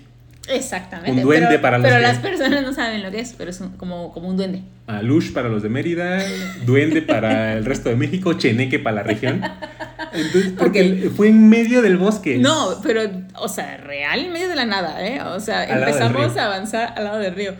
[0.47, 1.11] Exactamente.
[1.11, 3.61] Un duende pero, para los Pero las personas no saben lo que es, pero es
[3.77, 4.63] como, como un duende.
[4.87, 6.23] Ah, Lush para los de Mérida,
[6.65, 9.41] duende para el resto de México, cheneque para la región.
[10.13, 12.37] Entonces, porque fue en medio del bosque.
[12.37, 13.01] No, pero,
[13.35, 15.21] o sea, real en medio de la nada, ¿eh?
[15.21, 17.53] O sea, empezamos a avanzar al lado del río.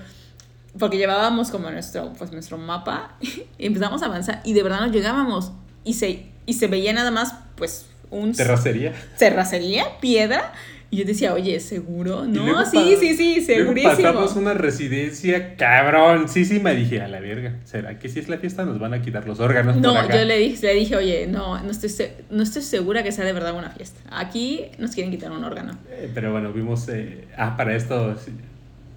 [0.80, 3.18] Porque llevábamos como nuestro, pues, nuestro mapa
[3.58, 5.52] y empezamos a avanzar y de verdad nos llegábamos
[5.84, 8.34] y se, y se veía nada más, pues, un...
[8.34, 8.94] Terracería.
[9.18, 10.54] Terracería, piedra
[10.90, 12.26] y yo decía, oye, ¿seguro?
[12.26, 13.94] No, sí, sí, sí, segurísimo.
[13.94, 16.30] pasamos una residencia cabrón.
[16.30, 17.56] Sí, sí, me dije, a la verga.
[17.66, 19.76] ¿Será que si es la fiesta nos van a quitar los órganos?
[19.78, 21.92] No, yo le dije, le dije, oye, no, no estoy,
[22.30, 24.00] no estoy segura que sea de verdad una fiesta.
[24.10, 25.78] Aquí nos quieren quitar un órgano.
[25.92, 28.16] Eh, pero bueno, vimos, eh, ah, para esto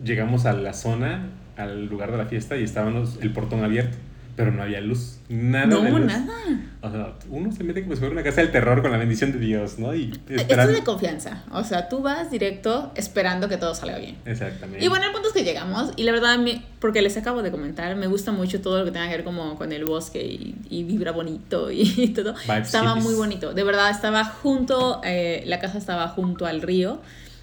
[0.05, 3.97] llegamos a la zona, al lugar de la fiesta y estábamos el portón abierto
[4.41, 5.19] pero no había luz.
[5.29, 5.67] Nada.
[5.67, 6.35] No, de nada.
[6.81, 9.33] O sea, uno se mete como si fuera una casa del terror con la bendición
[9.33, 9.95] de Dios, ¿no?
[9.95, 11.45] Y Esto es de confianza.
[11.53, 14.17] O sea, tú vas directo esperando que todo salga bien.
[14.25, 14.85] Exactamente.
[14.85, 15.93] Y bueno, el punto es que llegamos.
[15.97, 16.39] Y la verdad,
[16.81, 19.57] porque les acabo de comentar, me gusta mucho todo lo que tenga que ver como
[19.57, 22.35] con el bosque y, vibra bonito y, todo.
[22.63, 23.53] estaba muy bonito.
[23.53, 27.01] De verdad, estaba junto, eh, la casa estaba junto al río.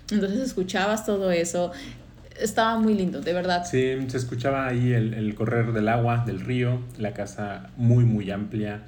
[0.10, 1.72] Entonces escuchabas todo eso
[2.40, 3.66] estaba muy lindo, de verdad.
[3.66, 8.30] Sí, se escuchaba ahí el, el correr del agua, del río, la casa muy, muy
[8.32, 8.82] amplia.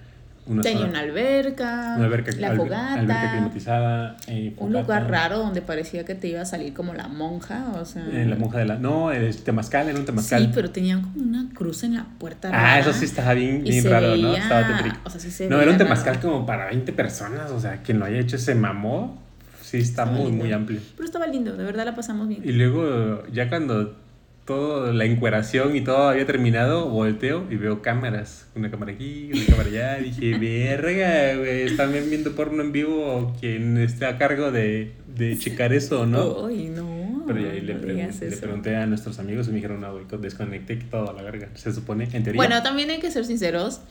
[0.63, 4.17] Tenía una alberca, una alberca, la fogata, alberca climatizada.
[4.27, 7.85] Eh, un lugar raro donde parecía que te iba a salir como la monja, o
[7.85, 8.03] sea...
[8.12, 8.75] Eh, la monja de la...
[8.75, 10.41] No, el temazcal, era un temazcal.
[10.41, 12.49] Sí, pero tenían como una cruz en la puerta.
[12.51, 14.33] Ah, eso sí estaba bien, bien raro, ¿no?
[14.33, 14.99] Estaba.
[15.03, 17.99] O sea, sí se No, era un temazcal como para 20 personas, o sea, quien
[17.99, 19.29] lo haya hecho se mamó
[19.69, 20.79] Sí, está muy, muy amplio.
[20.95, 22.41] Pero estaba lindo, de verdad la pasamos bien.
[22.43, 23.95] Y luego, ya cuando
[24.43, 28.47] toda la encueración y todo había terminado, volteo y veo cámaras.
[28.55, 29.95] Una cámara aquí, una cámara allá.
[29.97, 35.71] dije, verga, güey, están viendo porno en vivo quien esté a cargo de, de checar
[35.71, 36.47] eso, ¿no?
[36.47, 37.25] Ay, no.
[37.27, 41.12] Pero ahí le, le, pregunté a nuestros amigos y me dijeron, no, güey, desconecté todo
[41.12, 41.49] a la verga.
[41.53, 42.34] Se supone, en teoría.
[42.34, 43.82] Bueno, también hay que ser sinceros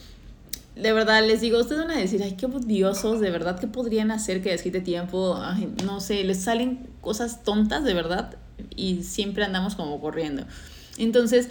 [0.80, 4.10] de verdad, les digo, ustedes van a decir, ay, qué odiosos, de verdad, ¿qué podrían
[4.10, 5.38] hacer que les quite tiempo?
[5.84, 8.36] no sé, les salen cosas tontas, de verdad,
[8.76, 10.44] y siempre andamos como corriendo.
[10.96, 11.48] Entonces,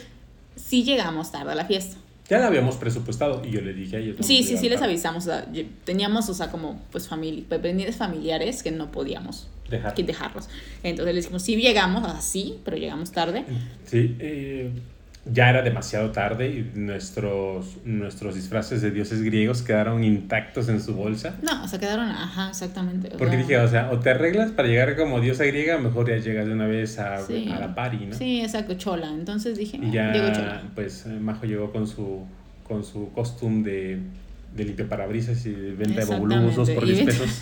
[0.55, 1.97] sí llegamos tarde a la fiesta.
[2.29, 4.17] Ya la habíamos presupuestado y yo le dije a ellos.
[4.19, 5.23] Sí, sí, sí les avisamos.
[5.23, 5.47] O sea,
[5.85, 9.95] teníamos, o sea, como pues familia, pendientes familiares que no podíamos Dejar.
[9.95, 10.49] dejarlos.
[10.83, 13.45] Entonces les dijimos, sí llegamos, así, pero llegamos tarde.
[13.85, 14.71] Sí, eh,
[15.31, 20.93] ya era demasiado tarde y nuestros, nuestros disfraces de dioses griegos quedaron intactos en su
[20.93, 21.35] bolsa.
[21.41, 23.09] No, o sea, quedaron, ajá, exactamente.
[23.17, 26.47] Porque dije, o sea, o te arreglas para llegar como diosa griega, mejor ya llegas
[26.47, 28.15] de una vez a, a la party, ¿no?
[28.15, 29.09] Sí, exacto, chola.
[29.09, 30.63] Entonces dije, y ya, chola.
[30.75, 32.25] pues Majo llegó con su,
[32.63, 33.99] con su costume de,
[34.55, 37.41] de limpia parabrisas y venta de bobulubos 2 por 10 pesos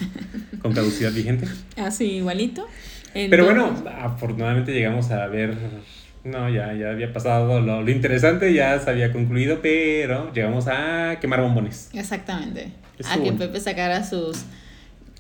[0.62, 1.48] con caducidad vigente.
[1.78, 2.68] Así, igualito.
[3.14, 5.56] Pero bueno, afortunadamente llegamos a ver
[6.26, 11.18] no, ya, ya había pasado lo, lo, interesante, ya se había concluido, pero llegamos a
[11.22, 11.90] quemar bombones.
[11.94, 12.72] Exactamente.
[13.10, 14.44] a que Pepe sacara sus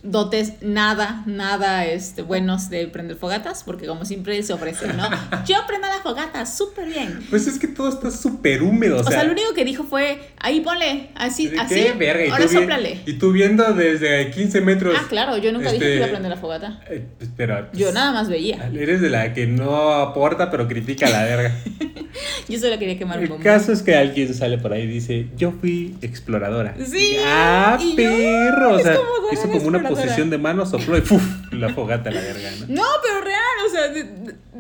[0.05, 5.09] dotes nada, nada este, buenos de prender fogatas, porque como siempre se ofrece, ¿no?
[5.45, 7.19] Yo prendo la fogata, súper bien.
[7.29, 8.99] Pues es que todo está súper húmedo.
[8.99, 11.91] O, sea, lo único que dijo fue, ahí ponle, así, así.
[11.97, 12.33] Verga?
[12.33, 13.01] ahora sóplale.
[13.05, 14.95] Y tú viendo desde 15 metros.
[14.99, 16.81] Ah, claro, yo nunca dije que iba a este, prender la fogata.
[16.89, 17.69] Eh, espera.
[17.73, 18.69] yo nada más veía.
[18.73, 21.55] Eres de la que no aporta, pero critica la verga.
[22.49, 23.37] yo solo quería quemar un bombón.
[23.39, 26.75] El caso es que alguien sale por ahí y dice, yo fui exploradora.
[26.85, 27.17] Sí.
[27.25, 28.75] Ah, perro.
[28.75, 28.97] o sea,
[29.31, 31.23] hizo como una posición de mano, sopló y ¡puf!
[31.51, 32.75] la fogata a la verga, ¿no?
[32.75, 33.91] No, pero real, o sea,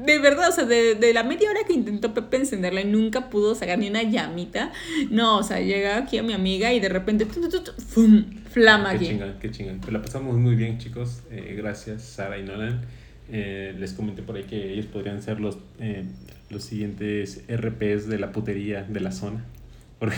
[0.05, 3.29] de verdad, o sea, de, de, la media hora que intentó Pepe encenderla y nunca
[3.29, 4.71] pudo sacar ni una llamita.
[5.09, 8.25] No, o sea, llega aquí a mi amiga y de repente, ¡fum!
[8.51, 9.05] Flama qué aquí.
[9.07, 9.79] Chingón, qué chingón.
[9.79, 11.23] Pues la pasamos muy bien, chicos.
[11.31, 12.85] Eh, gracias, Sara y Nolan.
[13.31, 16.05] Eh, les comenté por ahí que ellos podrían ser los, eh,
[16.49, 19.43] los siguientes RPs de la putería de la zona.
[19.99, 20.17] Porque,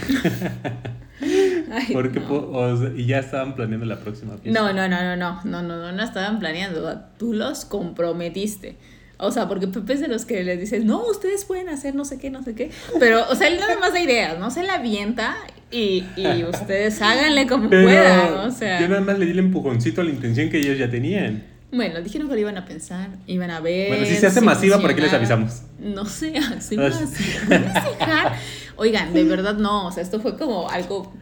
[1.72, 2.34] Ay, porque no.
[2.34, 4.60] o sea, y ya estaban planeando la próxima fiesta.
[4.60, 7.00] No, no, no, no, no, no, no, no, no estaban planeando.
[7.18, 8.76] Tú los comprometiste.
[9.20, 12.06] O sea, porque Pepe es de los que les dices, no, ustedes pueden hacer no
[12.06, 12.70] sé qué, no sé qué.
[13.00, 15.36] Pero, o sea, él nada más da ideas, no se la avienta
[15.72, 18.34] y, y ustedes háganle como Pero puedan.
[18.48, 20.90] O sea, yo nada más le di el empujoncito a la intención que ellos ya
[20.90, 21.44] tenían.
[21.71, 23.89] Bueno, dijeron que lo iban a pensar, iban a ver.
[23.89, 25.63] Bueno, si se hace masiva, ¿por qué les avisamos?
[25.80, 26.91] No hace Ah, masiva.
[26.91, 27.23] sí.
[27.47, 28.34] ¿Puedes dejar?
[28.77, 31.13] Oigan, de verdad no, o sea, esto fue como algo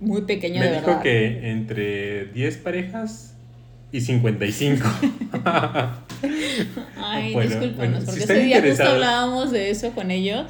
[0.00, 1.02] muy pequeño Me de dijo verdad.
[1.02, 3.34] que entre 10 parejas
[3.92, 4.84] y 55.
[6.96, 10.46] Ay, Bueno, si porque ese día justo hablábamos de eso con ellos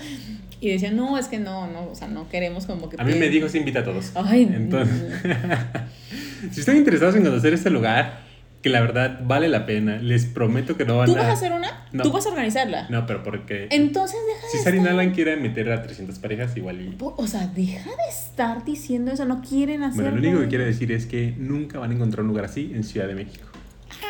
[0.61, 2.97] y decían, no, es que no, no, o sea, no queremos como que...
[2.99, 3.33] A mí me piensen".
[3.35, 4.13] dijo se invita a todos.
[4.15, 4.95] Ay, Entonces,
[6.53, 8.21] si están interesados en conocer este lugar,
[8.63, 11.19] que la verdad vale la pena, les prometo que no van ¿Tú a...
[11.19, 11.87] vas a hacer una?
[11.93, 12.05] No.
[12.05, 12.87] ¿Tú vas a organizarla?
[12.91, 13.67] No, pero porque...
[13.71, 14.93] Entonces deja si de Sari estar...
[14.93, 16.97] Nalan quiere meter a 300 parejas, igual y...
[17.01, 20.11] O sea, deja de estar diciendo eso, no quieren hacerlo.
[20.13, 22.71] Bueno, lo único que quiero decir es que nunca van a encontrar un lugar así
[22.75, 23.49] en Ciudad de México.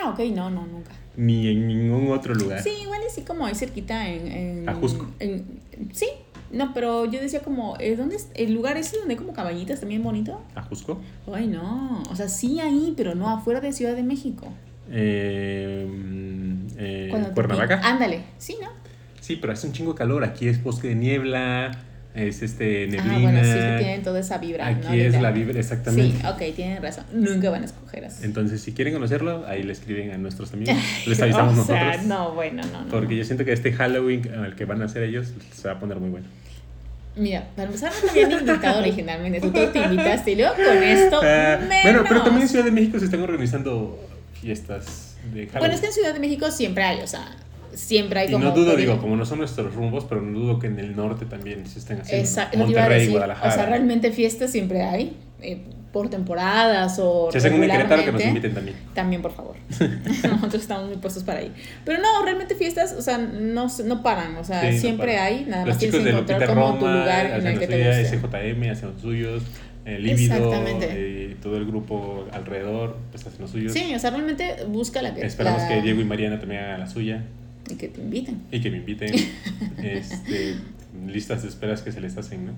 [0.03, 0.91] Ah, ok, no, no, nunca.
[1.17, 2.62] Ni en ningún otro lugar.
[2.62, 4.27] Sí, igual así como ahí cerquita en...
[4.31, 5.07] en Ajusco.
[5.19, 5.61] en-
[5.93, 6.07] sí,
[6.53, 9.81] no, pero yo decía como, ¿eh, ¿dónde es el lugar ese donde hay como cabañitas
[9.81, 10.43] también bonito?
[10.55, 11.01] ¿Ajusco?
[11.33, 14.53] Ay, no, o sea, sí ahí, pero no afuera de Ciudad de México.
[14.91, 15.87] Eh,
[16.77, 17.81] eh, ¿Cuernavaca?
[17.83, 18.69] Ándale, sí, ¿no?
[19.21, 20.25] Sí, pero hace un chingo de calor.
[20.25, 21.71] Aquí es bosque de niebla,
[22.15, 23.17] es este neblina.
[23.17, 24.67] Ah, bueno, sí, que tienen toda esa vibra.
[24.67, 24.93] Aquí ¿no?
[24.93, 26.19] es la vibra, exactamente.
[26.19, 27.05] Sí, ok, tienen razón.
[27.15, 28.27] Nunca van a escoger así.
[28.27, 30.75] Entonces, si quieren conocerlo, ahí le escriben a nuestros amigos.
[31.07, 32.07] Les avisamos o sea, nosotros.
[32.07, 32.88] no, bueno, no, no.
[32.91, 35.79] Porque yo siento que este Halloween al que van a hacer ellos se va a
[35.79, 36.27] poner muy bueno.
[37.14, 39.40] Mira, para empezar, no te habían invitado originalmente.
[39.40, 41.20] Tú te invitaste y luego con esto.
[41.22, 41.83] Ah, menos.
[41.83, 43.98] bueno, pero también en Ciudad de México se están organizando
[44.40, 45.59] fiestas de Halloween.
[45.59, 47.37] Bueno, es que en Ciudad de México siempre hay, o sea,
[47.75, 48.44] siempre hay y como.
[48.44, 51.27] no dudo, digo, como no son nuestros rumbos, pero no dudo que en el norte
[51.27, 52.25] también se estén haciendo.
[52.25, 53.09] Exacto, Monterrey.
[53.09, 53.51] Guadalajara.
[53.51, 57.28] O sea, realmente fiestas siempre hay, eh, por temporadas o.
[57.31, 58.76] Si hacen un Querétaro, que nos inviten también.
[58.94, 59.57] También, por favor.
[60.22, 61.52] Nosotros estamos muy puestos para ir.
[61.85, 64.37] Pero no, realmente fiestas, o sea, no, no paran.
[64.37, 65.24] O sea, Sí, no siempre para.
[65.24, 65.44] hay.
[65.46, 67.87] Nada Los más tienes que encontrar Lupita como tu Roma lugar en el que te
[68.00, 68.18] guste.
[68.18, 69.42] SJM hacen los suyos,
[69.85, 73.72] eh, Líbido, eh, todo el grupo alrededor pues hacen los suyos.
[73.72, 75.26] Sí, o sea, realmente busca la que.
[75.26, 77.22] Esperamos la- que Diego y Mariana también hagan la suya
[77.70, 78.42] Y que te inviten.
[78.50, 79.12] y que me inviten.
[79.83, 80.55] este,
[81.07, 82.52] listas de esperas que se les hacen, ¿no?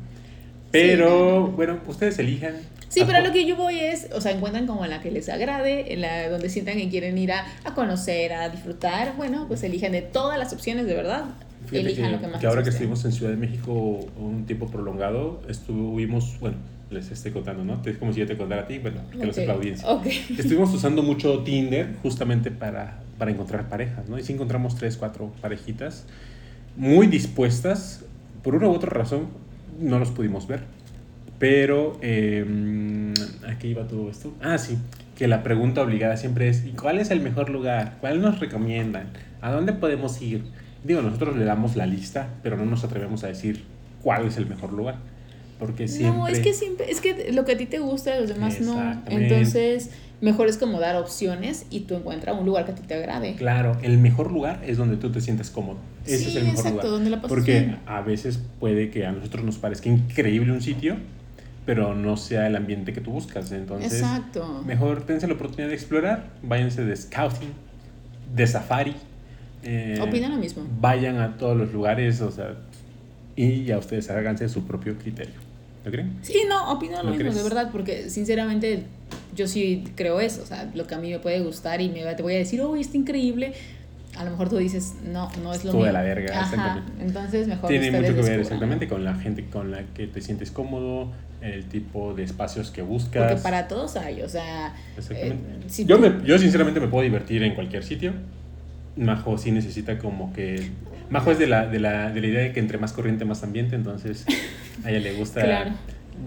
[0.71, 2.55] Pero, bueno, ustedes elijan.
[2.95, 5.93] Sí, pero lo que yo voy es, o sea, encuentran como la que les agrade,
[5.93, 9.17] en la donde sientan que quieren ir a, a conocer, a disfrutar.
[9.17, 11.25] Bueno, pues elijan de todas las opciones, de verdad.
[11.67, 13.73] Fíjate elijan que, lo que más que ahora que estuvimos en Ciudad de México
[14.17, 16.57] un tiempo prolongado, estuvimos, bueno,
[16.91, 17.81] les estoy contando, ¿no?
[17.85, 19.89] Es como si yo te contara a ti, bueno, que lo Ok, sepa la audiencia.
[19.89, 20.07] Ok.
[20.39, 24.19] Estuvimos usando mucho Tinder justamente para, para encontrar parejas, ¿no?
[24.19, 26.05] Y sí encontramos tres, cuatro parejitas
[26.77, 28.05] muy dispuestas.
[28.43, 29.29] Por una u otra razón,
[29.81, 30.61] no los pudimos ver.
[31.39, 32.45] Pero, eh,
[33.47, 34.33] ¿a qué iba todo esto?
[34.41, 34.79] Ah, sí,
[35.17, 37.99] que la pregunta obligada siempre es, ¿y cuál es el mejor lugar?
[38.01, 39.09] ¿Cuál nos recomiendan?
[39.41, 40.45] ¿A dónde podemos ir?
[40.85, 43.65] Digo, nosotros le damos la lista, pero no nos atrevemos a decir
[44.03, 44.97] cuál es el mejor lugar.
[45.59, 46.19] Porque siempre...
[46.19, 48.61] No, es que siempre, es que lo que a ti te gusta, a los demás
[48.61, 49.03] no.
[49.07, 52.95] Entonces, mejor es como dar opciones y tú encuentras un lugar que a ti te
[52.95, 53.35] agrade.
[53.37, 55.79] Claro, el mejor lugar es donde tú te sientes cómodo.
[56.07, 56.91] Ese Sí, es el mejor exacto, lugar.
[56.91, 57.79] donde la Porque bien.
[57.87, 60.97] a veces puede que a nosotros nos parezca increíble un sitio,
[61.67, 63.51] pero no sea el ambiente que tú buscas.
[63.53, 64.63] Entonces, Exacto.
[64.67, 67.53] mejor tense la oportunidad de explorar, váyanse de scouting,
[68.35, 68.95] de safari.
[69.63, 70.65] eh, Opino lo mismo.
[70.81, 72.55] Vayan a todos los lugares, o sea,
[73.37, 75.35] y ya ustedes háganse su propio criterio.
[75.85, 76.13] ¿Lo creen?
[76.23, 77.35] Sí, no, opino lo ¿Lo mismo, crees?
[77.37, 78.85] de verdad, porque sinceramente
[79.37, 82.05] yo sí creo eso, o sea, lo que a mí me puede gustar y me
[82.05, 83.53] va- te voy a decir, oh, está increíble.
[84.17, 85.93] A lo mejor tú dices, no, no es lo Estuvo de mío.
[85.93, 86.93] la verga, Ajá, exactamente.
[87.05, 88.41] entonces mejor Tiene mucho que ver descubran.
[88.41, 92.83] exactamente con la gente con la que te sientes cómodo, el tipo de espacios que
[92.83, 93.27] buscas.
[93.33, 95.35] Porque para todos hay, o sea, Exactamente.
[95.35, 98.13] eh, si yo, tú- me- yo sinceramente me puedo divertir en cualquier sitio.
[98.97, 100.71] Majo sí necesita como que...
[101.11, 103.43] Majo es de la, de la, de la idea de que entre más corriente, más
[103.43, 104.25] ambiente, entonces
[104.85, 105.41] a ella le gusta...
[105.45, 105.73] Claro.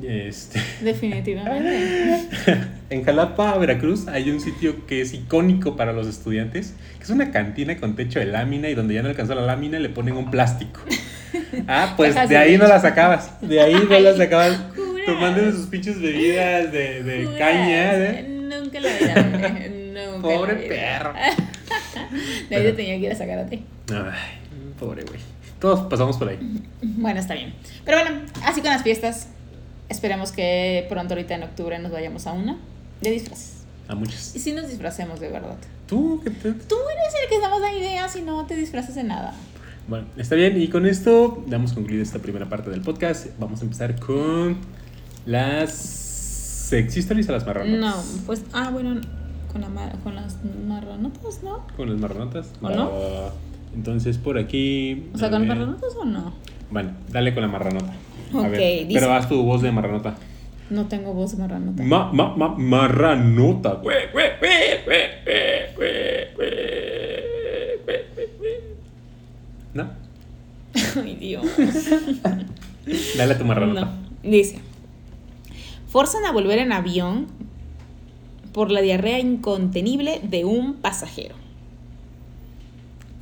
[0.04, 2.28] Este, definitivamente.
[2.90, 7.32] en Jalapa, Veracruz, hay un sitio que es icónico para los estudiantes, que es una
[7.32, 10.32] cantina con techo de lámina y donde ya no alcanzó la lámina le ponen un
[10.32, 10.82] plástico.
[11.68, 14.60] Ah, pues de ahí no las sacabas, de ahí no las sacabas
[15.06, 17.94] tomando sus pinches bebidas de, de caña.
[17.96, 18.26] ¿eh?
[18.28, 18.90] Nunca la.
[19.94, 21.14] Nunca Pobre perro.
[22.50, 23.64] De ahí te tenía que ir a sacar a ti.
[23.92, 24.40] Ay,
[24.80, 25.20] Pobre güey.
[25.60, 26.40] Todos pasamos por ahí.
[26.82, 27.54] Bueno, está bien.
[27.86, 29.30] Pero bueno, así con las fiestas.
[29.90, 32.58] Esperemos que pronto, ahorita en octubre, nos vayamos a una
[33.02, 33.64] de disfraces.
[33.88, 34.36] A muchas.
[34.36, 35.58] Y si nos disfracemos de verdad.
[35.88, 36.52] ¿Tú qué te...
[36.52, 39.34] Tú eres el que damos la idea si no te disfrazas de nada.
[39.88, 40.62] Bueno, está bien.
[40.62, 43.28] Y con esto damos concluida esta primera parte del podcast.
[43.40, 44.58] Vamos a empezar con
[45.26, 47.80] las sexy stories a las marronotas.
[47.80, 49.00] No, pues, ah, bueno,
[49.52, 50.36] con, la, con las
[50.68, 51.66] marronotas, ¿no?
[51.78, 52.52] Con las marronotas.
[52.62, 52.92] ¿O no?
[52.92, 53.34] Va.
[53.74, 55.10] Entonces por aquí.
[55.14, 56.34] O sea, a con marronotas o no.
[56.70, 57.94] Bueno, dale con la marranota.
[58.34, 60.16] Ok, dice, Pero haz tu voz de marranota.
[60.70, 61.84] No tengo voz de marranota.
[61.84, 63.82] Ma, ma, ma, marranota.
[69.74, 69.90] ¿No?
[71.02, 71.46] Ay, Dios.
[73.18, 73.94] Dale a tu marranota.
[74.24, 74.60] Dice:
[75.88, 77.28] Forzan a volver en avión
[78.52, 81.36] por la diarrea incontenible de un pasajero.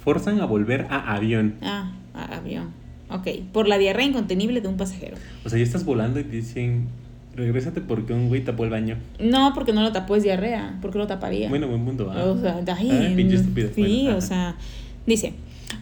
[0.03, 1.55] Forzan a volver a avión.
[1.61, 2.84] Ah, a avión.
[3.09, 5.17] Ok, por la diarrea incontenible de un pasajero.
[5.43, 6.87] O sea, ya estás volando y te dicen,
[7.35, 8.97] regrésate porque un güey tapó el baño.
[9.19, 10.77] No, porque no lo tapó, es diarrea.
[10.81, 11.49] ¿Por qué lo taparía?
[11.49, 12.11] Bueno, buen mundo.
[12.11, 12.23] ¿ah?
[12.25, 13.69] O sea, ahí, Ah, pinche estúpido.
[13.75, 14.55] Sí, Bueno, o sea,
[15.05, 15.33] dice,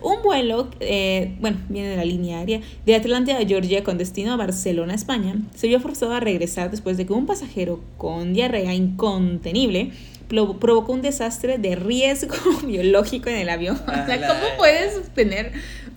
[0.02, 4.34] un vuelo, eh, bueno, viene de la línea aérea, de Atlanta a Georgia con destino
[4.34, 8.74] a Barcelona, España, se vio forzado a regresar después de que un pasajero con diarrea
[8.74, 9.92] incontenible
[10.28, 13.76] provocó un desastre de riesgo biológico en el avión.
[13.76, 14.28] O sea.
[14.28, 15.52] ¿cómo puedes tener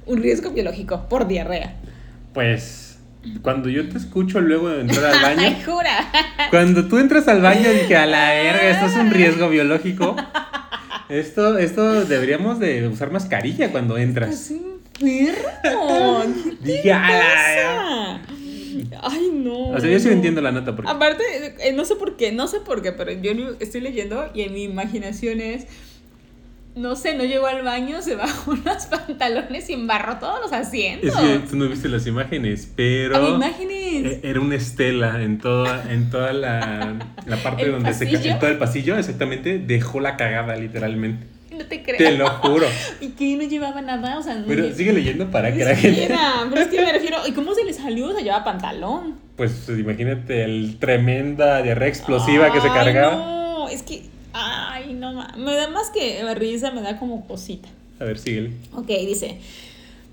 [0.07, 1.75] un riesgo biológico por diarrea?
[2.33, 2.99] Pues,
[3.43, 6.11] cuando yo te escucho luego de entrar al Ay, baño, jura.
[6.51, 10.17] cuando tú entras al baño dije, a la verga, esto es un riesgo biológico.
[11.09, 14.31] Esto, esto deberíamos de usar mascarilla cuando entras.
[14.31, 14.51] Es
[15.01, 16.23] enfermo.
[16.61, 18.21] Dije, a la verga.
[18.25, 18.37] pasa?
[19.03, 19.69] Ay, no.
[19.69, 20.91] O sea, yo sí entiendo la nota porque...
[20.91, 21.23] Aparte,
[21.61, 24.53] eh, no sé por qué, no sé por qué, pero yo estoy leyendo y en
[24.53, 25.67] mi imaginación es.
[26.77, 31.09] No sé, no llegó al baño, se bajó los pantalones y embarró todos los asientos.
[31.09, 33.17] Es que tú no viste las imágenes, pero...
[33.17, 34.05] A imágenes.
[34.05, 38.31] eh, Era una estela en toda, en toda la, la parte ¿El donde se pasillo?
[38.31, 41.27] en todo el pasillo, exactamente, dejó la cagada literalmente.
[41.51, 41.97] no te creo.
[41.97, 42.67] Te lo juro.
[43.01, 46.09] Y que no llevaba nada, o sea, no Pero sigue leyendo para que la gente.
[46.51, 48.09] Pero es que me refiero, ¿y cómo se le salió?
[48.09, 49.15] O sea, llevaba pantalón.
[49.37, 53.17] Pues imagínate el tremenda diarrea explosiva que se Ay, cargaba.
[53.17, 54.15] No, es que.
[54.39, 57.69] Ay, no ma- Me da más que risa, me da como cosita.
[57.99, 58.53] A ver, síguele.
[58.75, 59.39] Ok, dice.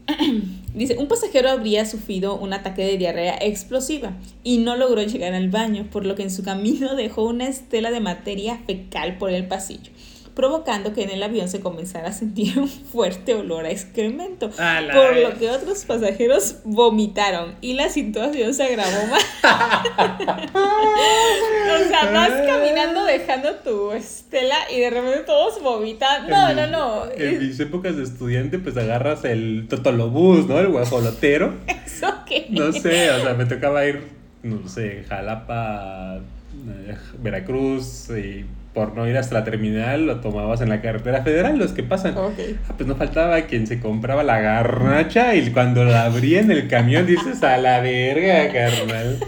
[0.74, 4.12] Dice, un pasajero habría sufrido un ataque de diarrea explosiva
[4.44, 7.90] y no logró llegar al baño, por lo que en su camino dejó una estela
[7.92, 9.92] de materia fecal por el pasillo,
[10.36, 14.82] provocando que en el avión se comenzara a sentir un fuerte olor a excremento, A
[14.94, 15.30] por vez.
[15.30, 19.26] lo que otros pasajeros vomitaron y la situación se agravó más.
[20.54, 26.28] o sea, vas caminando dejando tu estela y de repente todos vomitan.
[26.30, 27.12] No, En no, no.
[27.12, 30.60] En mis épocas de estudiante, pues agarras el totolobús, ¿no?
[30.60, 31.54] El guajolotero.
[31.86, 32.48] ¿Eso qué?
[32.50, 34.04] No sé, o sea, me tocaba ir,
[34.42, 40.70] no sé, Jalapa, eh, Veracruz, y por no ir hasta la terminal lo tomabas en
[40.70, 42.18] la carretera federal, los que pasan.
[42.18, 42.34] Ok.
[42.70, 46.68] Ah, pues no faltaba quien se compraba la garnacha y cuando la abría en el
[46.68, 49.20] camión dices a la verga, carnal.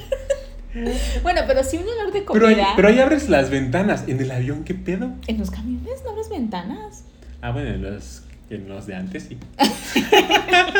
[1.23, 2.73] Bueno, pero sí un olor de Pero ahí, comida.
[2.75, 4.03] pero ahí abres las ventanas.
[4.09, 5.09] ¿En el avión qué pedo?
[5.25, 7.05] En los camiones no abres ventanas.
[7.41, 9.37] Ah, bueno, en los, en los de antes sí.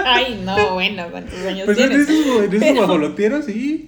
[0.05, 2.09] Ay, no, bueno, ¿cuántos años Pues en tienes?
[2.09, 3.87] esos, en esos Pero- guajoloteros sí.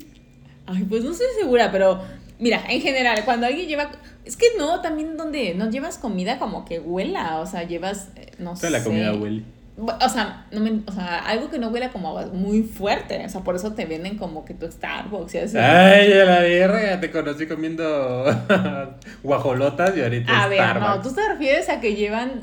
[0.66, 2.02] Ay, pues no estoy segura, pero
[2.40, 3.92] mira, en general, cuando alguien lleva.
[4.28, 8.10] Es que no, también donde no llevas comida como que huela, o sea, llevas.
[8.16, 8.68] eh, No sé.
[8.68, 9.44] Toda la comida huele.
[9.80, 13.24] O sea, no me- o sea, algo que no huela como muy fuerte.
[13.26, 15.58] O sea, por eso te venden como que tu Starbucks y así.
[15.58, 18.26] Ay, a la verga, te conocí comiendo
[19.24, 22.42] guajolotas y ahorita A ver, no, tú te refieres a que llevan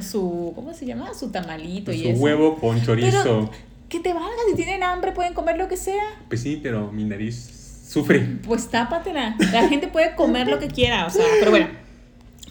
[0.00, 0.52] su.
[0.54, 1.14] ¿Cómo se llama?
[1.14, 2.20] Su tamalito y Su eso.
[2.22, 3.22] huevo con chorizo.
[3.22, 3.50] Pero-
[3.88, 6.02] Que te valga, si tienen hambre pueden comer lo que sea.
[6.28, 7.63] Pues sí, pero mi nariz
[7.94, 8.20] sufre.
[8.46, 9.36] Pues tápatela.
[9.52, 11.68] La gente puede comer lo que quiera, o sea, pero bueno.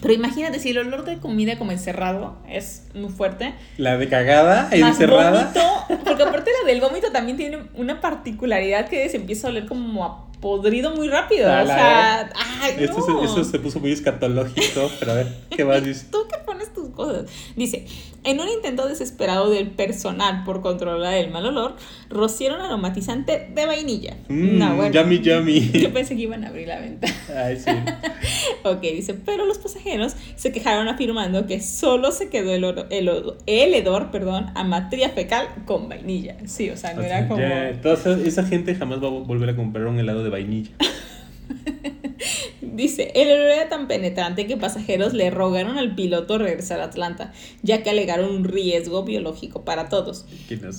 [0.01, 3.53] Pero imagínate, si el olor de comida como encerrado es muy fuerte.
[3.77, 5.51] La de cagada, Más encerrada.
[5.53, 9.65] vómito, porque aparte la del vómito también tiene una particularidad que se empieza a oler
[9.65, 11.45] como a podrido muy rápido.
[11.45, 12.29] O sea,
[12.61, 13.43] ay, Esto, no.
[13.45, 16.07] se, puso muy escatológico, pero a ver, ¿qué más dice?
[16.11, 17.31] Tú que pones tus cosas.
[17.55, 17.85] Dice,
[18.25, 21.77] en un intento desesperado del personal por controlar el mal olor,
[22.09, 24.17] rociaron aromatizante de vainilla.
[24.27, 24.93] Mm, no, bueno.
[24.93, 25.71] yummy, yummy.
[25.73, 27.13] Yo pensé que iban a abrir la ventana.
[27.35, 27.71] Ay, sí.
[28.65, 33.07] Ok, dice, pero los pasajeros se quejaron afirmando que solo se quedó el, oro- el,
[33.09, 36.35] odo- el hedor perdón, a materia fecal con vainilla.
[36.45, 37.41] Sí, o sea, no O era como...
[37.41, 40.71] ya, toda esa, esa gente jamás va a volver a comprar un helado de vainilla.
[42.61, 47.31] Dice, el error era tan penetrante que pasajeros le rogaron al piloto regresar a Atlanta,
[47.61, 50.25] ya que alegaron un riesgo biológico para todos.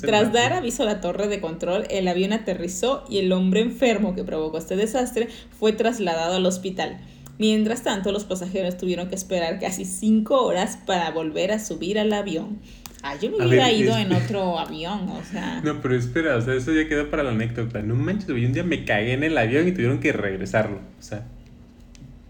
[0.01, 4.15] Tras dar aviso a la torre de control, el avión aterrizó y el hombre enfermo
[4.15, 5.29] que provocó este desastre
[5.59, 6.99] fue trasladado al hospital.
[7.39, 12.13] Mientras tanto, los pasajeros tuvieron que esperar casi cinco horas para volver a subir al
[12.13, 12.61] avión.
[13.07, 15.61] Ah, yo me hubiera ido en otro avión, o sea.
[15.63, 17.83] No, pero espera, o sea, eso ya quedó para la anécdota.
[17.83, 20.79] No manches, un día me cagué en el avión y tuvieron que regresarlo.
[20.99, 21.27] O sea,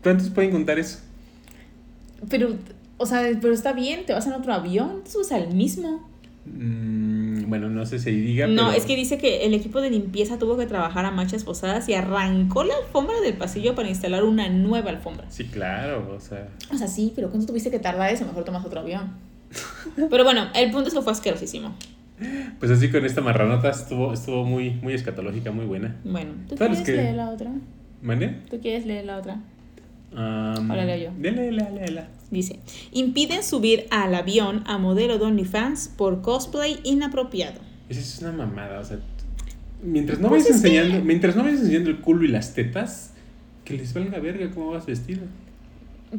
[0.02, 0.98] ¿cuántos pueden contar eso?
[2.28, 2.56] Pero,
[2.96, 6.08] o sea, pero está bien, te vas en otro avión, te subes al mismo.
[6.44, 8.48] Mm, bueno, no sé si diga.
[8.48, 11.88] No, es que dice que el equipo de limpieza tuvo que trabajar a manchas posadas
[11.88, 15.26] y arrancó la alfombra del pasillo para instalar una nueva alfombra.
[15.30, 16.48] Sí, claro, o sea.
[16.72, 18.24] O sea, sí, pero ¿cuánto tuviste que tardar eso?
[18.24, 19.33] Mejor tomas otro avión.
[20.10, 21.74] Pero bueno, el punto es que fue asquerosísimo.
[22.58, 25.96] Pues así con esta marranota estuvo, estuvo muy, muy escatológica, muy buena.
[26.04, 27.50] Bueno, ¿tú quieres leer la otra?
[28.02, 28.36] ¿Mande?
[28.50, 29.40] ¿Tú quieres leer la otra?
[30.12, 31.18] Um, Ahora leo yo.
[31.18, 32.60] Dele, dele, Dice,
[32.92, 37.60] impiden subir al avión a modelo de OnlyFans por cosplay inapropiado.
[37.88, 38.98] Esa es una mamada, o sea,
[39.82, 43.12] mientras no pues vayas enseñando, mientras no vayas enseñando el culo y las tetas,
[43.64, 45.22] que les valga verga cómo vas vestido.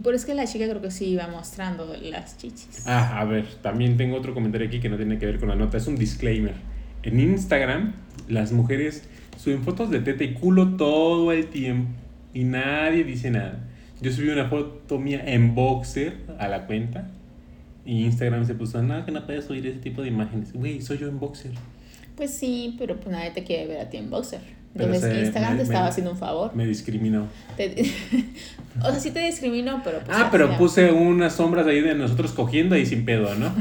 [0.04, 2.86] Pero es que la chica creo que sí iba mostrando las chichis.
[2.86, 5.56] Ah, a ver, también tengo otro comentario aquí que no tiene que ver con la
[5.56, 5.78] nota.
[5.78, 6.56] Es un disclaimer.
[7.04, 7.94] En Instagram,
[8.28, 11.92] las mujeres suben fotos de teta y culo todo el tiempo.
[12.34, 13.60] Y nadie dice nada.
[14.02, 17.10] Yo subí una foto mía en boxer a la cuenta.
[17.86, 20.52] Y Instagram se puso, nada, que no puedes subir ese tipo de imágenes.
[20.52, 21.52] Güey, soy yo en boxer.
[22.18, 24.42] Pues sí, pero pues nadie te quiere ver a ti en boxer.
[24.76, 26.54] Entonces Instagram te estaba haciendo un favor.
[26.54, 27.28] Me discriminó.
[28.82, 30.00] o sea, sí te discriminó, pero...
[30.00, 33.54] Pues, ah, pero puse unas sombras ahí de nosotros cogiendo y sin pedo, ¿no?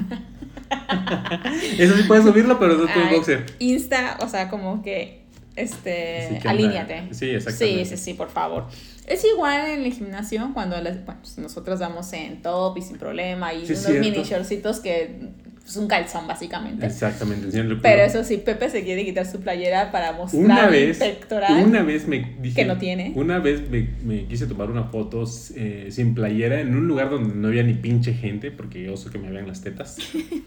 [1.79, 3.47] Eso sí puedes subirlo, pero no tu boxer.
[3.61, 5.23] Insta, o sea, como que,
[5.55, 7.09] este, alíñate.
[7.13, 7.85] Sí, exactamente.
[7.85, 8.67] Sí, sí, sí, por favor.
[9.07, 12.99] Es igual en el gimnasio cuando las, bueno, pues, nosotros damos en top y sin
[12.99, 15.31] problema y unos mini shortcitos que
[15.67, 16.85] es un calzón, básicamente.
[16.85, 17.49] Exactamente,
[17.81, 21.65] Pero eso sí, Pepe se quiere quitar su playera para mostrar una vez, pectoral.
[21.65, 22.55] Una vez me dije.
[22.55, 23.13] Que no tiene.
[23.15, 25.25] Una vez me, quise tomar una foto
[25.57, 29.11] eh, sin playera en un lugar donde no había ni pinche gente, porque yo sé
[29.11, 29.97] que me vean las tetas.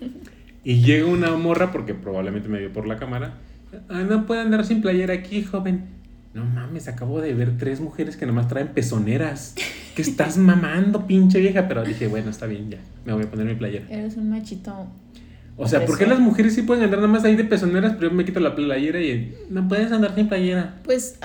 [0.64, 3.40] y llega una morra, porque probablemente me vio por la cámara.
[3.90, 5.98] Ah, no puede andar sin playera aquí, joven.
[6.36, 9.56] No mames, acabo de ver tres mujeres que nomás traen pezoneras.
[9.96, 11.68] ¿Qué estás mamando, pinche vieja?
[11.68, 12.78] Pero dije, bueno, está bien, ya.
[13.04, 13.88] Me voy a poner mi playera.
[13.90, 14.88] Eres un machito
[15.58, 18.10] o sea, ¿por qué las mujeres sí pueden andar nada más ahí de pezoneras, pero
[18.10, 20.76] yo me quito la playera y no puedes andar sin playera?
[20.84, 21.18] Pues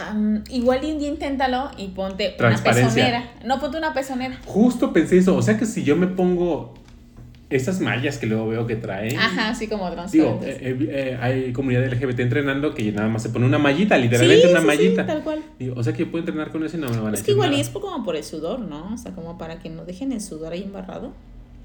[0.48, 3.30] igual un día inténtalo y ponte una pezonera.
[3.44, 4.38] No, ponte una pezonera.
[4.46, 5.36] Justo pensé eso.
[5.36, 6.74] O sea que si yo me pongo
[7.50, 9.18] esas mallas que luego veo que traen.
[9.18, 10.12] Ajá, así como transparentes.
[10.12, 13.98] Digo, eh, eh, eh, hay comunidad LGBT entrenando que nada más se pone una mallita,
[13.98, 15.02] literalmente una mallita.
[15.02, 15.42] Sí, tal cual.
[15.58, 17.22] Digo, o sea que yo puedo entrenar con eso y no me van a Es
[17.22, 18.94] que igual y es como por el sudor, ¿no?
[18.94, 21.12] O sea, como para que no dejen el sudor ahí embarrado.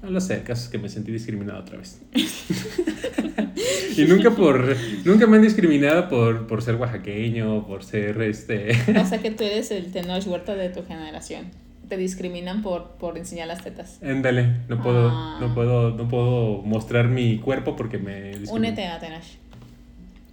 [0.02, 2.00] No lo sé, el caso es que me sentí discriminado otra vez.
[3.96, 8.70] y nunca por nunca me han discriminado por, por ser oaxaqueño, por ser este.
[8.96, 11.46] o sea que tú eres el Tenoch Huerta de tu generación.
[11.88, 13.98] Te discriminan por, por enseñar las tetas.
[14.02, 15.52] Éndale, no puedo, no ah.
[15.54, 19.24] puedo, no puedo mostrar mi cuerpo porque me Únete a Tenoch.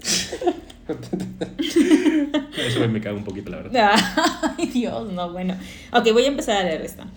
[2.58, 3.96] Eso me cago un poquito, la verdad.
[4.58, 5.56] Ay, Dios, no, bueno.
[5.92, 7.08] Ok, voy a empezar a leer esta.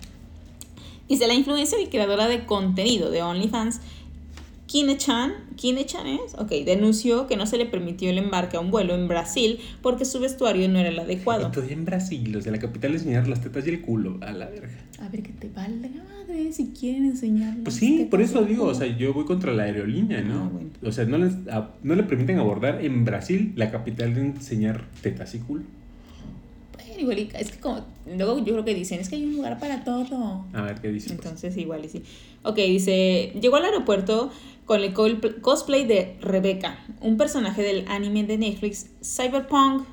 [1.09, 3.81] Dice, la influencer y creadora de contenido de OnlyFans,
[4.67, 8.93] Kine-chan, Kine-chan es, ok, denunció que no se le permitió el embarque a un vuelo
[8.93, 11.47] en Brasil porque su vestuario no era el adecuado.
[11.47, 14.31] Estoy en Brasil, o sea, la capital es enseñar las tetas y el culo, a
[14.31, 14.77] la verga.
[14.99, 17.57] A ver, que te valga madre si quieren enseñar.
[17.63, 20.51] Pues sí, por eso digo, o sea, yo voy contra la aerolínea, ¿no?
[20.53, 21.33] Ah, o sea, no, les,
[21.81, 25.63] no le permiten abordar en Brasil, la capital de enseñar tetas y culo
[26.99, 29.83] igual es que como, luego yo creo que dicen, es que hay un lugar para
[29.83, 30.45] todo.
[30.53, 31.17] A ver, ¿qué dicen?
[31.17, 31.27] Pues?
[31.27, 32.03] Entonces igual y sí.
[32.43, 34.31] Ok, dice, llegó al aeropuerto
[34.65, 34.93] con el
[35.41, 39.87] cosplay de Rebecca, un personaje del anime de Netflix, Cyberpunk.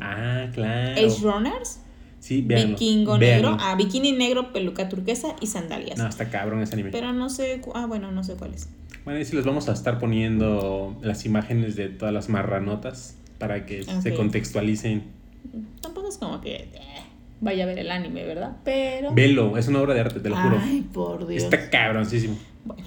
[0.00, 0.92] Ah, claro.
[0.92, 1.80] Age Runners.
[2.20, 5.98] Sí, véanlo, Vikingo negro, ah, bikini negro, peluca turquesa y sandalias.
[5.98, 6.90] No, está cabrón ese anime.
[6.90, 8.68] Pero no sé, ah, bueno, no sé cuál es.
[9.04, 13.66] Bueno, y si les vamos a estar poniendo las imágenes de todas las marranotas para
[13.66, 15.04] que se contextualicen
[15.80, 17.02] tampoco es como que eh,
[17.40, 18.56] vaya a ver el anime, ¿verdad?
[18.64, 19.12] Pero.
[19.12, 20.58] Velo, es una obra de arte, te lo juro.
[20.62, 21.44] Ay, por Dios.
[21.44, 22.36] Está cabroncísimo.
[22.64, 22.84] Bueno,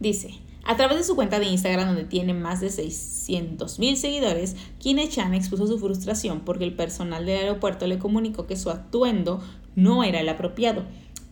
[0.00, 0.34] dice.
[0.66, 5.34] A través de su cuenta de Instagram, donde tiene más de 600 mil seguidores, Kine-chan
[5.34, 9.42] expuso su frustración porque el personal del aeropuerto le comunicó que su atuendo
[9.76, 10.84] no era el apropiado,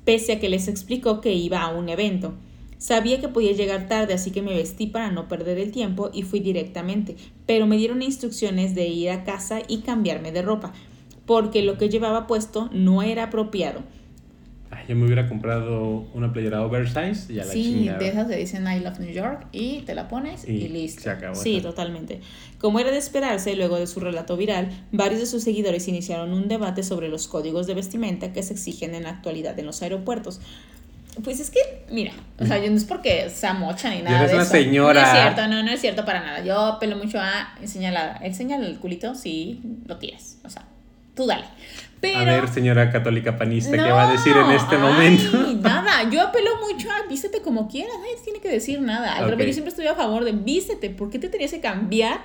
[0.05, 2.35] pese a que les explicó que iba a un evento.
[2.83, 6.23] Sabía que podía llegar tarde, así que me vestí para no perder el tiempo y
[6.25, 7.15] fui directamente,
[7.47, 10.73] pero me dieron instrucciones de ir a casa y cambiarme de ropa.
[11.27, 13.83] porque lo que llevaba puesto no era apropiado.
[14.73, 17.99] Ay, yo me hubiera comprado una playera oversize y a la Sí, chingada.
[18.01, 21.03] de esas se dicen I love New York y te la pones y, Y listo.
[21.03, 21.37] se acabó.
[21.37, 22.21] Sí, totalmente.
[22.59, 26.49] Como era de esperarse, luego de su relato viral, varios de sus seguidores iniciaron un
[26.49, 30.41] debate sobre los códigos de vestimenta que se exigen en la actualidad en los aeropuertos.
[31.23, 31.59] Pues es que,
[31.91, 34.53] mira, o sea, yo no es porque sea mocha ni nada eres de una eso.
[34.53, 35.01] señora.
[35.03, 36.43] No es cierto, no, no es cierto para nada.
[36.43, 40.39] Yo apelo mucho a enseñar la, enséñale el culito si lo tienes.
[40.45, 40.65] O sea,
[41.15, 41.45] tú dale.
[42.01, 45.53] Pero, A ver, señora católica panista, ¿qué va a decir en este ay, momento?
[45.61, 49.13] Nada, yo apelo mucho a vístete como quieras, nadie tiene que decir nada.
[49.15, 49.31] Al Ok.
[49.31, 50.91] revés, yo siempre estoy a favor de vístete.
[50.91, 52.23] ¿Por qué te tenías que cambiar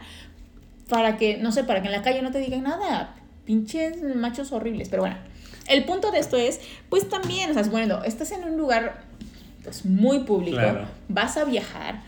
[0.90, 3.14] para que, no sé, para que en la calle no te digan nada?
[3.46, 4.90] Pinches machos horribles.
[4.90, 5.18] Pero bueno,
[5.68, 6.60] el punto de esto es,
[6.90, 9.04] pues también, o sea, bueno, estás en un lugar
[9.64, 10.86] pues muy público, Claro.
[11.10, 12.02] vas a viajar.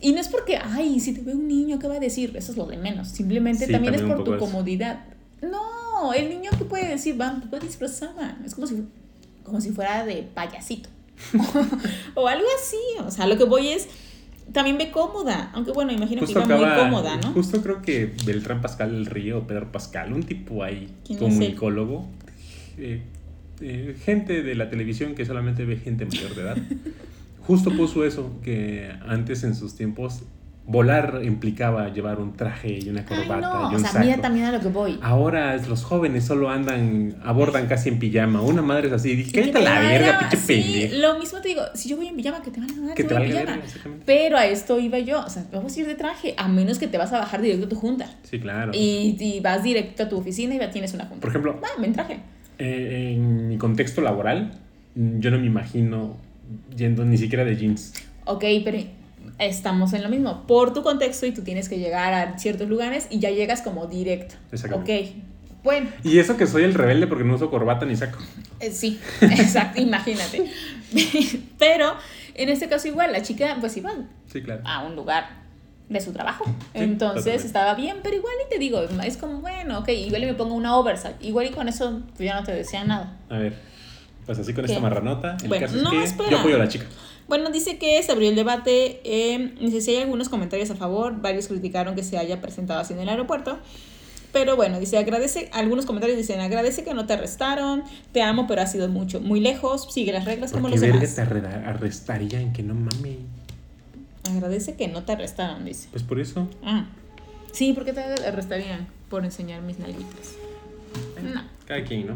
[0.00, 2.36] Y no es porque, ay, si te ve un niño, ¿qué va a decir?
[2.36, 3.08] Eso es lo de menos.
[3.08, 4.44] Simplemente Sí, también, es por tu eso.
[4.44, 5.00] comodidad.
[5.42, 8.38] No, el niño que puede decir, va, va disfrazada.
[8.44, 8.84] Es como si,
[9.42, 10.88] como si fuera de payasito.
[12.14, 12.76] o algo así.
[13.04, 13.88] O sea, lo que voy es,
[14.52, 15.50] también ve cómoda.
[15.54, 17.32] Aunque bueno, imagino Justo que iba muy cómoda, ¿no?
[17.32, 20.88] justo creo que Beltrán Pascal del Río, Pedro Pascal, un tipo ahí,
[21.18, 22.06] comunicólogo,
[22.78, 23.02] eh,
[23.60, 26.56] eh, gente de la televisión que solamente ve gente mayor de edad,
[27.46, 30.22] justo puso eso, que antes en sus tiempos
[30.70, 34.04] volar implicaba llevar un traje y una Ay, corbata no, y o un sea, saco.
[34.04, 34.98] mira también a lo que voy.
[35.00, 38.42] Ahora los jóvenes solo andan, abordan casi en pijama.
[38.42, 40.90] Una madre es así, cállate a te la verga, pinche sí.
[40.98, 43.02] Lo mismo te digo, si yo voy en pijama, que te van a dar Que
[43.02, 43.50] te voy en pijama.
[43.56, 43.66] verga.
[44.04, 46.86] Pero a esto iba yo, o sea, vamos a ir de traje, a menos que
[46.86, 48.10] te vas a bajar directo a tu junta.
[48.24, 48.72] Sí, claro.
[48.74, 51.22] Y, y vas directo a tu oficina y ya tienes una junta.
[51.22, 52.20] Por ejemplo, Va, en traje.
[52.58, 54.52] Eh, en mi contexto laboral,
[54.94, 56.16] mm, yo no me imagino
[56.76, 57.92] yendo ni siquiera de jeans.
[58.24, 58.78] Ok, pero
[59.38, 60.46] estamos en lo mismo.
[60.46, 63.86] Por tu contexto y tú tienes que llegar a ciertos lugares y ya llegas como
[63.86, 64.34] directo.
[64.52, 65.10] Exactamente.
[65.10, 68.18] Ok, bueno, Y eso que soy el rebelde porque no uso corbata ni saco.
[68.60, 70.50] eh, sí, exacto, imagínate.
[71.58, 71.94] pero
[72.34, 73.92] en este caso igual, la chica pues iba
[74.32, 74.62] Sí, claro.
[74.64, 75.28] a un lugar
[75.88, 76.44] de su trabajo.
[76.74, 77.46] Entonces totalmente.
[77.46, 80.54] estaba bien, pero igual y te digo, es como, bueno, ok, igual y me pongo
[80.54, 81.14] una oversize.
[81.20, 83.16] Igual y con eso pues, ya no te decía nada.
[83.30, 83.54] A ver,
[84.26, 84.72] pues así con ¿Qué?
[84.72, 85.36] esta marranota.
[85.42, 86.30] El Bueno, caso es no, que espera.
[86.30, 86.84] yo apoyo a la chica.
[87.26, 89.00] Bueno, dice que se abrió el debate.
[89.04, 91.20] Eh, dice si hay algunos comentarios a favor.
[91.20, 93.58] Varios criticaron que se haya presentado así en el aeropuerto.
[94.32, 97.82] Pero bueno, dice, agradece, algunos comentarios dicen, agradece que no te arrestaron,
[98.12, 101.14] te amo, pero has sido mucho, muy lejos, sigue las reglas como los demás.
[101.14, 103.16] te arrestarían, que no mames.
[104.28, 105.88] Agradece que no te arrestaron, dice.
[105.90, 106.48] Pues por eso.
[106.62, 106.86] Ah,
[107.52, 110.34] sí, porque te arrestarían por enseñar mis nalguitas.
[111.22, 111.42] No.
[111.66, 112.14] Cada quien, ¿no?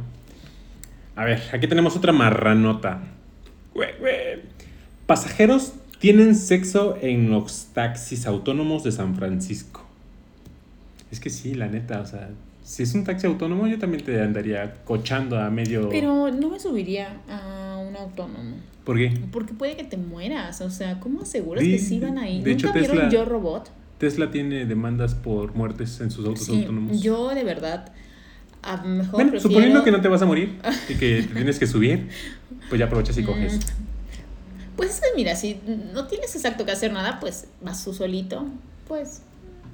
[1.16, 3.02] A ver, aquí tenemos otra marranota.
[5.06, 9.84] Pasajeros tienen sexo en los taxis autónomos de San Francisco.
[11.10, 12.30] Es que sí, la neta, o sea,
[12.72, 15.90] si es un taxi autónomo, yo también te andaría cochando a medio.
[15.90, 18.56] Pero no me subiría a un autónomo.
[18.84, 19.12] ¿Por qué?
[19.30, 20.60] Porque puede que te mueras.
[20.62, 22.40] O sea, ¿cómo aseguras que sí van ahí?
[22.42, 23.70] de ¿Nunca hecho, vieron Tesla- Yo Robot?
[23.98, 27.02] Tesla tiene demandas por muertes en sus autos Sí, autónomos.
[27.02, 27.92] yo de verdad,
[28.62, 30.58] a lo mejor bueno, prefiero- suponiendo que no te vas a morir
[30.88, 32.08] y que te tienes que subir,
[32.70, 33.56] pues ya aprovechas y coges.
[33.56, 33.60] Mm,
[34.76, 35.60] Pues es que mira, si
[35.92, 38.46] no tienes exacto que hacer nada, pues vas tú solito,
[38.88, 39.20] pues,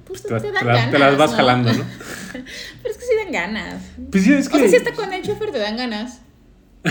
[0.09, 0.91] pues Te, te ganas.
[0.91, 1.37] te las vas ¿no?
[1.37, 1.83] jalando, ¿no?
[2.33, 2.43] Pero
[2.93, 3.81] es que sí dan ganas.
[4.11, 4.59] Pues sí, es O que.
[4.59, 6.19] sea, si está con el chofer te dan ganas.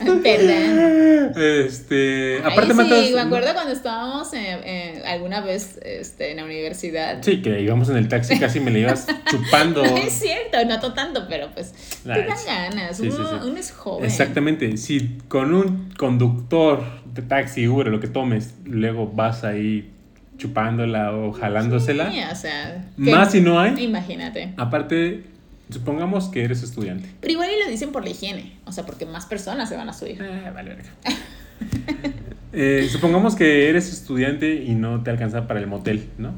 [0.00, 1.32] Ay, Perdón.
[1.36, 2.36] Este.
[2.36, 3.10] Ay, Aparte, sí, matas.
[3.12, 7.18] me acuerdo cuando estábamos eh, eh, alguna vez este, en la universidad.
[7.22, 9.82] Sí, que íbamos en el taxi, casi me le ibas chupando.
[9.84, 11.72] No es cierto, no to- tanto, pero pues
[12.04, 12.96] te dan ganas.
[12.96, 13.48] Sí, sí, uno, sí.
[13.48, 14.04] uno es joven.
[14.04, 14.76] Exactamente.
[14.76, 19.90] Si con un conductor de taxi, Uber, lo que tomes, luego vas ahí
[20.38, 22.10] chupándola o jalándosela.
[22.10, 23.74] Sí, o sea, Más si no hay.
[23.82, 24.54] Imagínate.
[24.56, 25.24] Aparte,
[25.68, 27.08] supongamos que eres estudiante.
[27.20, 29.88] Pero igual y lo dicen por la higiene, o sea, porque más personas se van
[29.88, 30.22] a subir.
[30.22, 30.90] Ah, vale, verga.
[32.50, 36.30] Eh, supongamos que eres estudiante y no te alcanza para el motel, ¿no?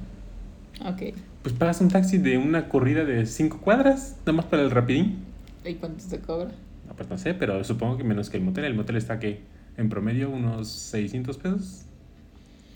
[0.85, 1.15] Ok.
[1.43, 5.19] Pues pagas un taxi de una corrida de 5 cuadras, nada más para el rapidín.
[5.65, 6.51] ¿Y cuánto te cobra?
[6.89, 8.65] No, pues no sé, pero supongo que menos que el motel.
[8.65, 9.41] El motel está que
[9.77, 11.85] en promedio unos 600 pesos.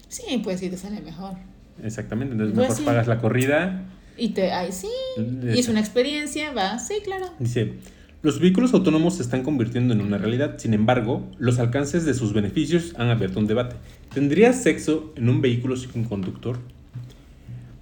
[0.09, 1.35] Sí, pues sí te sale mejor.
[1.83, 2.85] Exactamente, entonces Pues mejor sí.
[2.85, 3.83] pagas la corrida.
[4.17, 4.89] Y te, ay, sí.
[5.19, 7.31] Y es una experiencia, va, sí, claro.
[7.41, 7.75] Dice,
[8.23, 12.33] los vehículos autónomos se están convirtiendo en una realidad, sin embargo, los alcances de sus
[12.33, 13.77] beneficios han abierto un debate.
[14.15, 16.59] ¿Tendrías sexo en un vehículo sin conductor?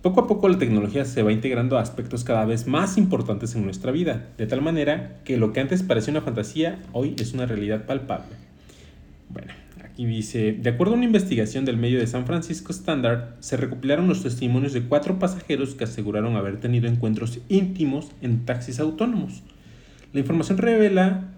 [0.01, 3.65] Poco a poco la tecnología se va integrando a aspectos cada vez más importantes en
[3.65, 7.47] nuestra vida, de tal manera que lo que antes parecía una fantasía, hoy es una
[7.47, 8.35] realidad palpable.
[9.29, 9.53] Bueno,
[9.93, 14.09] Aquí dice, de acuerdo a una investigación del medio de San Francisco Standard, se recopilaron
[14.09, 19.43] los testimonios de cuatro pasajeros que aseguraron haber tenido encuentros íntimos en taxis autónomos.
[20.15, 21.35] La información revela,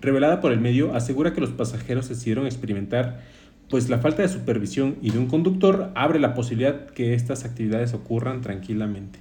[0.00, 3.22] revelada por el medio asegura que los pasajeros decidieron experimentar,
[3.68, 7.92] pues la falta de supervisión y de un conductor abre la posibilidad que estas actividades
[7.92, 9.18] ocurran tranquilamente.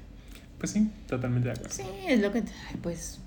[0.60, 1.74] Pues sí, totalmente de acuerdo.
[1.74, 2.44] Sí, es lo que,
[2.84, 3.20] pues...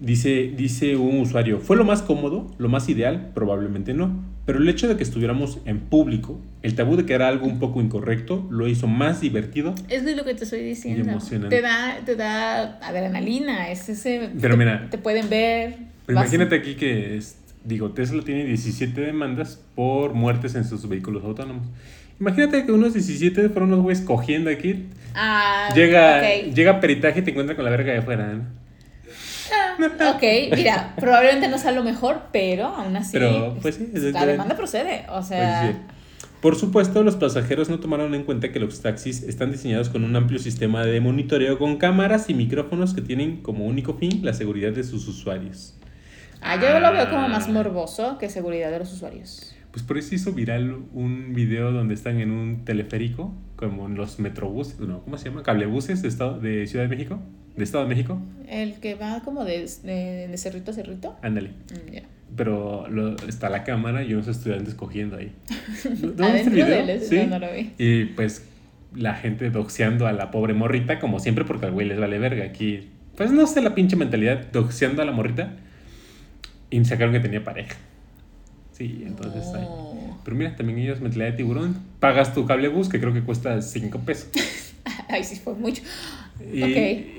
[0.00, 3.30] Dice, dice un usuario, ¿fue lo más cómodo, lo más ideal?
[3.34, 4.22] Probablemente no.
[4.44, 7.58] Pero el hecho de que estuviéramos en público, el tabú de que era algo un
[7.58, 9.74] poco incorrecto, lo hizo más divertido.
[9.88, 11.18] Es lo que te estoy diciendo.
[11.48, 14.30] Te da, te da adrenalina, es ese...
[14.38, 14.88] Pero mira...
[14.90, 15.76] Te pueden ver.
[16.08, 21.66] imagínate aquí que, es, digo, Tesla tiene 17 demandas por muertes en sus vehículos autónomos.
[22.20, 24.84] Imagínate que unos 17 fueron unos güeyes cogiendo aquí.
[25.14, 28.63] Ah, llega, llega peritaje y te encuentra con la verga de afuera, ¿no?
[29.78, 30.22] Ok,
[30.56, 33.12] mira, probablemente no sea lo mejor, pero aún así.
[33.12, 35.06] Pero, pues la demanda procede.
[35.10, 35.62] O sea.
[35.64, 35.76] Pues
[36.40, 40.14] Por supuesto, los pasajeros no tomaron en cuenta que los taxis están diseñados con un
[40.14, 44.72] amplio sistema de monitoreo con cámaras y micrófonos que tienen como único fin la seguridad
[44.72, 45.74] de sus usuarios.
[46.42, 47.52] Ah, yo lo veo como más ah.
[47.52, 49.53] morboso que seguridad de los usuarios.
[49.74, 54.20] Pues por eso hizo viral un video donde están en un teleférico, como en los
[54.20, 55.42] metrobuses, no, ¿cómo se llama?
[55.42, 57.20] Cablebuses de, estado, de Ciudad de México
[57.56, 58.20] de Estado de México.
[58.48, 61.16] El que va como de, de, cerrito a cerrito.
[61.22, 61.50] Ándale.
[61.50, 65.32] Mm, Pero lo, está la cámara y unos estudiantes cogiendo ahí.
[66.16, 67.00] ¿No, el video?
[67.00, 67.26] ¿Sí?
[67.28, 67.72] No, lo vi.
[67.78, 68.46] Y pues
[68.94, 72.44] la gente doxeando a la pobre morrita, como siempre, porque al güey les vale verga.
[72.44, 75.56] Aquí, pues no sé la pinche mentalidad, doxeando a la morrita.
[76.70, 77.76] Y sacaron que tenía pareja.
[78.74, 79.66] Sí, entonces ahí.
[80.24, 81.76] Pero mira, también ellos mentalidad de tiburón.
[82.00, 84.30] Pagas tu cable bus, que creo que cuesta 5 pesos.
[85.08, 85.82] Ay, sí, fue mucho.
[86.52, 86.64] Y,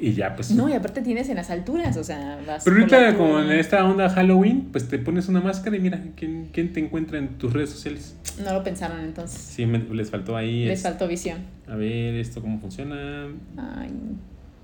[0.01, 0.51] y, ya, pues.
[0.51, 2.66] No, y aparte tienes en las alturas, o sea, vas.
[2.66, 6.49] Pero ahorita, como en esta onda Halloween, pues te pones una máscara y mira, ¿quién,
[6.51, 8.18] quién te encuentra en tus redes sociales?
[8.43, 9.39] No lo pensaron entonces.
[9.39, 10.66] Sí, les faltó ahí.
[10.66, 11.39] Les faltó visión.
[11.68, 13.28] A ver, ¿esto cómo funciona?
[13.58, 13.91] Ay,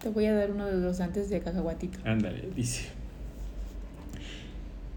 [0.02, 2.00] te voy a dar uno de los antes de cacahuatito.
[2.04, 2.90] Ándale, dice.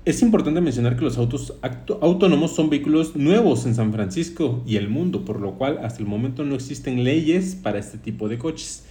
[0.05, 1.55] Es importante mencionar que los autos
[2.03, 6.07] autónomos son vehículos nuevos en San Francisco y el mundo, por lo cual hasta el
[6.07, 8.85] momento no existen leyes para este tipo de coches.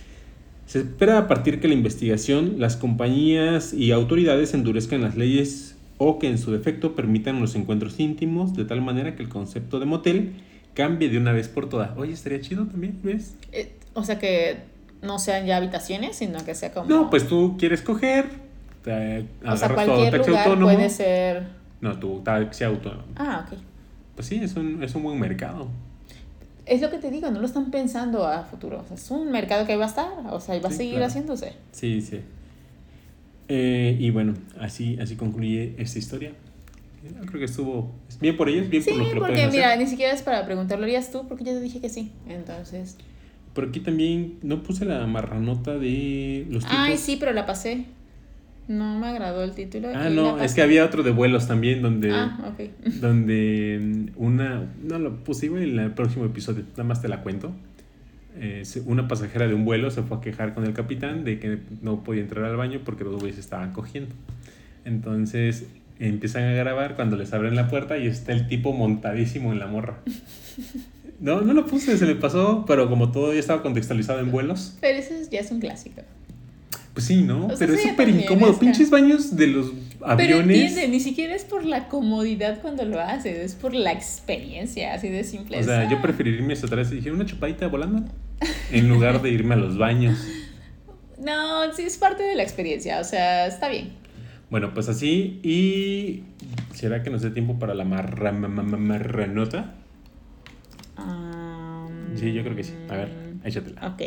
[0.65, 6.17] Se espera a partir que la investigación, las compañías y autoridades endurezcan las leyes o
[6.17, 9.85] que en su defecto permitan los encuentros íntimos de tal manera que el concepto de
[9.85, 10.33] motel
[10.73, 11.95] cambie de una vez por todas.
[11.95, 13.35] Oye, estaría chido también, ¿ves?
[13.51, 14.57] Eh, o sea que
[15.03, 16.89] no sean ya habitaciones, sino que sea como...
[16.89, 18.25] No, pues tú quieres coger,
[18.83, 20.73] te o sea, cualquier lugar autónomo.
[20.73, 21.47] puede ser...
[21.81, 23.03] No, tu taxi autónomo.
[23.15, 23.57] Ah, ok.
[24.15, 25.67] Pues sí, es un, es un buen mercado.
[26.65, 28.81] Es lo que te digo, no lo están pensando a futuro.
[28.81, 31.01] O sea, es un mercado que va a estar, o sea, y va a seguir
[31.01, 31.53] haciéndose.
[31.71, 32.21] Sí, sí.
[33.49, 36.31] Eh, y bueno, así, así concluye esta historia.
[37.03, 39.87] Yo creo que estuvo bien por ellos, bien por lo que porque, lo mira, ni
[39.87, 42.11] siquiera es para preguntarlo, harías tú, porque ya te dije que sí.
[42.29, 42.95] Entonces.
[43.53, 46.77] Por aquí también no puse la marranota de los tipos.
[46.79, 47.85] Ay, sí, pero la pasé.
[48.67, 49.89] No me agradó el título.
[49.93, 52.11] Ah, no, es que había otro de vuelos también donde.
[52.11, 52.53] Ah,
[53.01, 54.69] donde una.
[54.81, 57.53] No lo puse igual en el próximo episodio, nada más te la cuento.
[58.35, 61.59] Eh, una pasajera de un vuelo se fue a quejar con el capitán de que
[61.81, 64.15] no podía entrar al baño porque los güeyes estaban cogiendo.
[64.85, 65.65] Entonces
[65.99, 69.67] empiezan a grabar cuando les abren la puerta y está el tipo montadísimo en la
[69.67, 69.99] morra.
[71.19, 74.77] No, no lo puse, se me pasó, pero como todo ya estaba contextualizado en vuelos.
[74.81, 76.01] Pero eso ya es un clásico.
[76.93, 77.47] Pues sí, ¿no?
[77.57, 78.57] pero es súper incómodo.
[78.59, 79.71] Pinches baños de los
[80.01, 80.17] aviones.
[80.17, 84.93] Pero entiende, ni siquiera es por la comodidad cuando lo haces, es por la experiencia,
[84.93, 85.59] así de simple.
[85.59, 88.03] O sea, yo preferiría irme hasta atrás y decir una chupadita volando
[88.71, 90.19] en lugar de irme a los baños.
[91.23, 93.93] No, sí es parte de la experiencia, o sea, está bien.
[94.49, 95.39] Bueno, pues así.
[95.41, 96.23] ¿Y
[96.73, 99.75] será que nos dé tiempo para la marra, marranota?
[102.15, 102.73] sí, yo creo que sí.
[102.89, 103.09] A ver,
[103.45, 103.87] échatela.
[103.87, 104.01] Ok.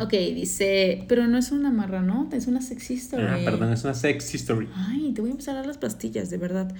[0.00, 3.24] Ok, dice, pero no es una marranota, es una sex history.
[3.24, 4.68] Ah, perdón, es una sex history.
[4.74, 6.72] Ay, te voy a empezar a dar las pastillas, de verdad.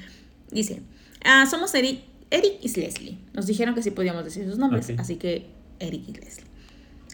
[0.53, 0.83] Dice,
[1.25, 3.19] ah, somos Eric, Eric y Leslie.
[3.35, 5.47] Nos dijeron que sí podíamos decir sus nombres, así que
[5.81, 6.49] Eric y Leslie.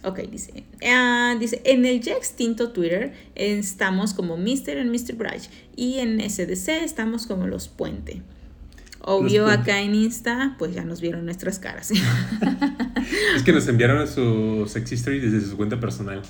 [0.04, 4.78] Ok, dice, ah, dice, en el ya extinto Twitter estamos como Mr.
[4.78, 5.14] and Mr.
[5.14, 5.44] Bright
[5.76, 8.20] y en SDC estamos como los Puente.
[9.06, 11.90] Obvio, acá en Insta, pues ya nos vieron nuestras caras.
[13.36, 16.22] es que nos enviaron su sex history desde su cuenta personal.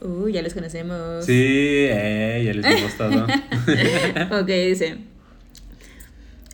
[0.00, 1.26] Uh, ya les conocemos.
[1.26, 3.24] Sí, eh, ya les hemos todo.
[4.40, 4.98] ok, dice.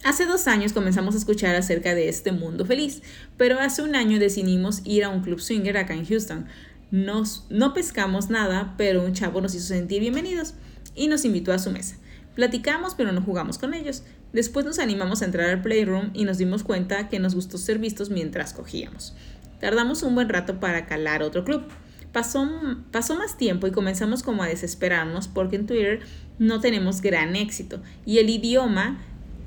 [0.03, 3.03] Hace dos años comenzamos a escuchar acerca de este mundo feliz,
[3.37, 6.47] pero hace un año decidimos ir a un club swinger acá en Houston.
[6.91, 10.55] Nos, no pescamos nada, pero un chavo nos hizo sentir bienvenidos
[10.97, 11.97] y nos invitó a su mesa.
[12.35, 14.03] Platicamos, pero no jugamos con ellos.
[14.33, 17.79] Después nos animamos a entrar al playroom y nos dimos cuenta que nos gustó ser
[17.79, 19.15] vistos mientras cogíamos.
[19.61, 21.65] Tardamos un buen rato para calar otro club.
[22.13, 22.49] Pasó,
[22.93, 26.01] pasó más tiempo y comenzamos como a desesperarnos porque en Twitter
[26.39, 29.01] no tenemos gran éxito y el idioma,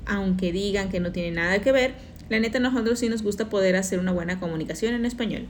[0.06, 1.94] aunque digan que no tiene nada que ver,
[2.30, 5.46] la neta nosotros sí nos gusta poder hacer una buena comunicación en español.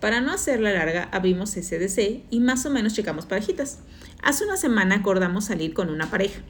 [0.00, 3.80] Para no hacerla larga, abrimos SDC y más o menos checamos parejitas.
[4.22, 6.40] Hace una semana acordamos salir con una pareja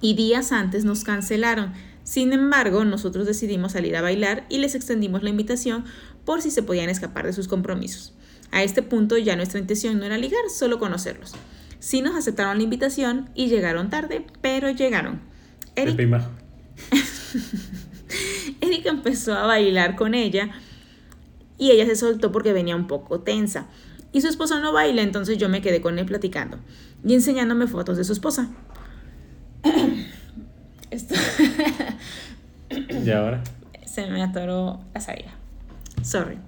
[0.00, 1.72] y días antes nos cancelaron.
[2.04, 5.84] Sin embargo, nosotros decidimos salir a bailar y les extendimos la invitación
[6.24, 8.14] por si se podían escapar de sus compromisos.
[8.52, 11.34] A este punto ya nuestra intención no era ligar, solo conocerlos.
[11.78, 15.20] Sí nos aceptaron la invitación y llegaron tarde, pero llegaron.
[15.74, 15.98] Eric,
[18.60, 20.50] Eric empezó a bailar con ella
[21.58, 23.66] y ella se soltó porque venía un poco tensa.
[24.12, 26.58] Y su esposo no baila, entonces yo me quedé con él platicando
[27.04, 28.50] y enseñándome fotos de su esposa.
[30.90, 31.14] Esto.
[33.04, 33.42] ¿Y ahora?
[33.84, 35.34] Se me atoró la salida.
[36.02, 36.38] Sorry.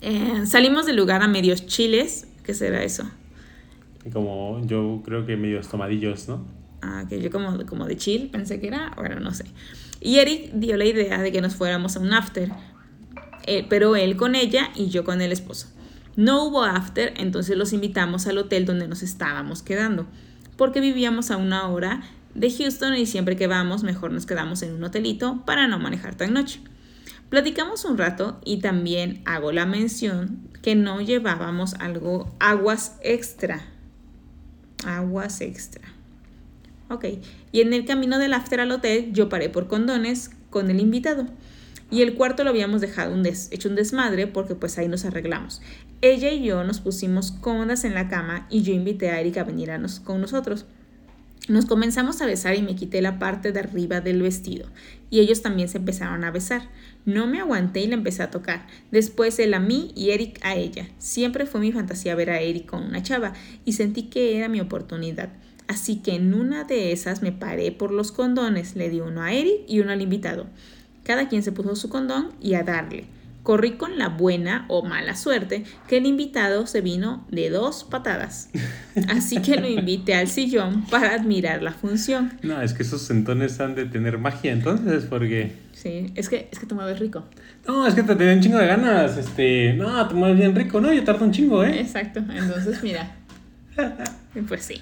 [0.00, 2.26] Eh, salimos del lugar a medios chiles.
[2.42, 3.04] ¿Qué será eso?
[4.12, 6.44] Como yo creo que medios tomadillos, ¿no?
[6.82, 9.44] Ah, que yo como, como de chill pensé que era, bueno, no sé.
[10.00, 12.50] Y Eric dio la idea de que nos fuéramos a un after,
[13.46, 15.68] eh, pero él con ella y yo con el esposo.
[16.16, 20.06] No hubo after, entonces los invitamos al hotel donde nos estábamos quedando,
[20.56, 22.02] porque vivíamos a una hora
[22.34, 26.14] de Houston y siempre que vamos mejor nos quedamos en un hotelito para no manejar
[26.14, 26.60] tan noche.
[27.28, 33.66] Platicamos un rato y también hago la mención que no llevábamos algo, aguas extra.
[34.86, 35.82] Aguas extra.
[36.90, 37.06] Ok,
[37.50, 41.26] y en el camino del after al hotel yo paré por condones con el invitado.
[41.90, 45.60] Y el cuarto lo habíamos dejado un hecho un desmadre porque pues ahí nos arreglamos.
[46.06, 49.44] Ella y yo nos pusimos cómodas en la cama y yo invité a Erika a
[49.44, 50.66] venir a con nosotros.
[51.48, 54.68] Nos comenzamos a besar y me quité la parte de arriba del vestido
[55.08, 56.68] y ellos también se empezaron a besar.
[57.06, 58.66] No me aguanté y la empecé a tocar.
[58.90, 60.90] Después él a mí y Eric a ella.
[60.98, 63.32] Siempre fue mi fantasía ver a Eric con una chava
[63.64, 65.30] y sentí que era mi oportunidad.
[65.68, 69.32] Así que en una de esas me paré por los condones, le di uno a
[69.32, 70.48] Eric y uno al invitado.
[71.02, 73.06] Cada quien se puso su condón y a darle.
[73.44, 78.48] Corrí con la buena o mala suerte que el invitado se vino de dos patadas.
[79.08, 82.32] Así que lo invité al sillón para admirar la función.
[82.42, 85.52] No, es que esos sentones han de tener magia entonces, porque...
[85.72, 87.24] Sí, es que, es que te mueves rico.
[87.66, 89.16] No, es que te tienen un chingo de ganas.
[89.18, 90.92] Este, no, te mueves bien rico, ¿no?
[90.92, 91.80] Yo tardo un chingo, ¿eh?
[91.80, 93.14] Exacto, entonces mira.
[94.48, 94.80] pues sí.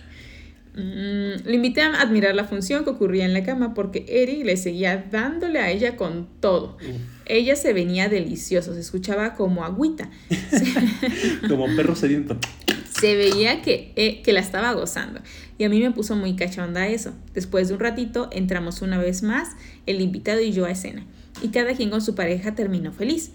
[0.75, 4.57] Mm, le invité a admirar la función que ocurría en la cama porque Eric le
[4.57, 6.79] seguía dándole a ella con todo.
[7.27, 10.11] Ella se venía delicioso, se escuchaba como agüita.
[11.49, 12.37] como perro sediento.
[12.99, 15.21] Se veía que, eh, que la estaba gozando.
[15.59, 17.13] Y a mí me puso muy cachonda eso.
[17.35, 19.51] Después de un ratito entramos una vez más,
[19.87, 21.05] el invitado y yo a escena.
[21.43, 23.31] Y cada quien con su pareja terminó feliz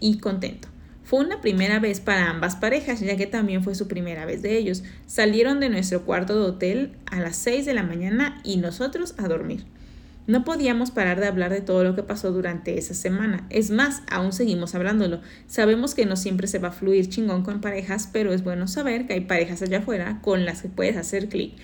[0.00, 0.68] y contento.
[1.04, 4.56] Fue una primera vez para ambas parejas, ya que también fue su primera vez de
[4.56, 4.82] ellos.
[5.06, 9.28] Salieron de nuestro cuarto de hotel a las 6 de la mañana y nosotros a
[9.28, 9.64] dormir.
[10.26, 13.46] No podíamos parar de hablar de todo lo que pasó durante esa semana.
[13.50, 15.20] Es más, aún seguimos hablándolo.
[15.46, 19.06] Sabemos que no siempre se va a fluir chingón con parejas, pero es bueno saber
[19.06, 21.54] que hay parejas allá afuera con las que puedes hacer clic.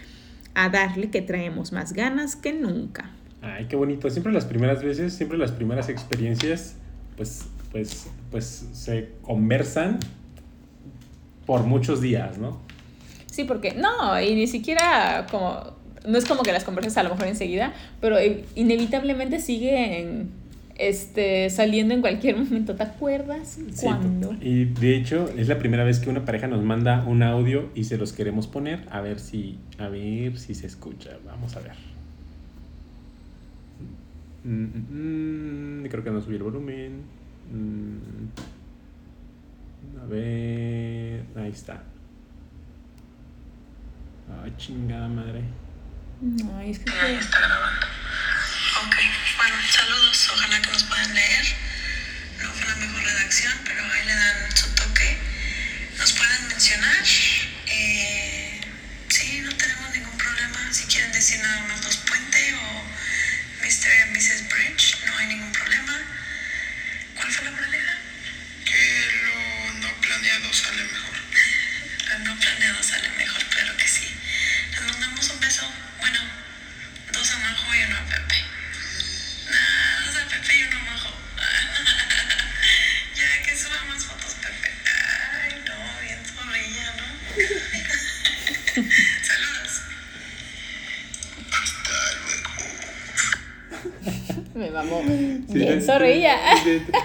[0.54, 3.10] A darle que traemos más ganas que nunca.
[3.42, 4.10] Ay, qué bonito.
[4.10, 6.74] Siempre las primeras veces, siempre las primeras experiencias,
[7.16, 9.98] pues pues, pues se conversan
[11.46, 12.60] por muchos días, ¿no?
[13.26, 17.10] Sí, porque no, y ni siquiera como, no es como que las conversas a lo
[17.10, 18.16] mejor enseguida, pero
[18.54, 20.30] inevitablemente siguen
[20.78, 22.74] este, saliendo en cualquier momento.
[22.74, 23.58] ¿Te acuerdas?
[23.80, 24.34] ¿Cuándo?
[24.40, 27.84] Y de hecho, es la primera vez que una pareja nos manda un audio y
[27.84, 28.84] se los queremos poner.
[28.90, 31.18] A ver si, a ver si se escucha.
[31.26, 31.72] Vamos a ver.
[34.44, 37.02] Mm, mm, mm, creo que no subí el volumen.
[37.52, 37.98] Mm.
[40.00, 41.82] A ver, ahí está.
[44.42, 45.42] Ay, chingada madre.
[46.20, 46.90] No, es que...
[46.90, 47.86] Ahí está grabando.
[48.84, 48.96] Ok,
[49.36, 51.46] bueno, saludos, ojalá que nos puedan leer.
[52.42, 55.18] No fue la mejor redacción, pero ahí le dan su toque.
[55.98, 57.04] Nos pueden mencionar.
[57.66, 58.27] Eh,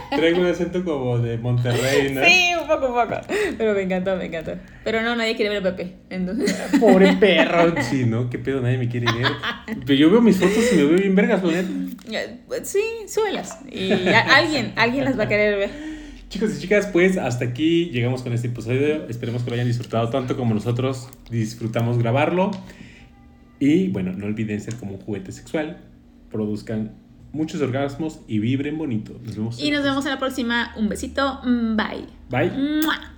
[0.09, 2.23] Traigo un acento como de Monterrey, ¿no?
[2.23, 3.21] Sí, un poco, un poco.
[3.57, 4.53] Pero me encantó, me encantó.
[4.83, 5.93] Pero no, nadie quiere ver a Pepe.
[6.09, 6.55] Entonces.
[6.79, 7.75] Pobre perro.
[7.81, 8.29] Sí, ¿no?
[8.29, 8.61] ¿Qué pedo?
[8.61, 9.27] Nadie me quiere ver.
[9.85, 12.63] Pero yo veo mis fotos y me veo bien vergas, la neta.
[12.63, 13.59] Sí, súbelas.
[13.71, 15.93] Y alguien, alguien las va a querer ver.
[16.29, 19.07] Chicos y chicas, pues hasta aquí llegamos con este episodio.
[19.07, 22.49] Esperemos que lo hayan disfrutado tanto como nosotros disfrutamos grabarlo.
[23.59, 25.77] Y bueno, no olviden ser como un juguete sexual.
[26.31, 26.95] Produzcan
[27.33, 29.19] muchos orgasmos y vibren bonito.
[29.23, 29.59] Nos vemos.
[29.61, 30.71] Y nos vemos en la próxima.
[30.77, 31.41] Un besito.
[31.43, 32.07] Bye.
[32.29, 32.51] Bye.
[32.81, 33.13] Mua.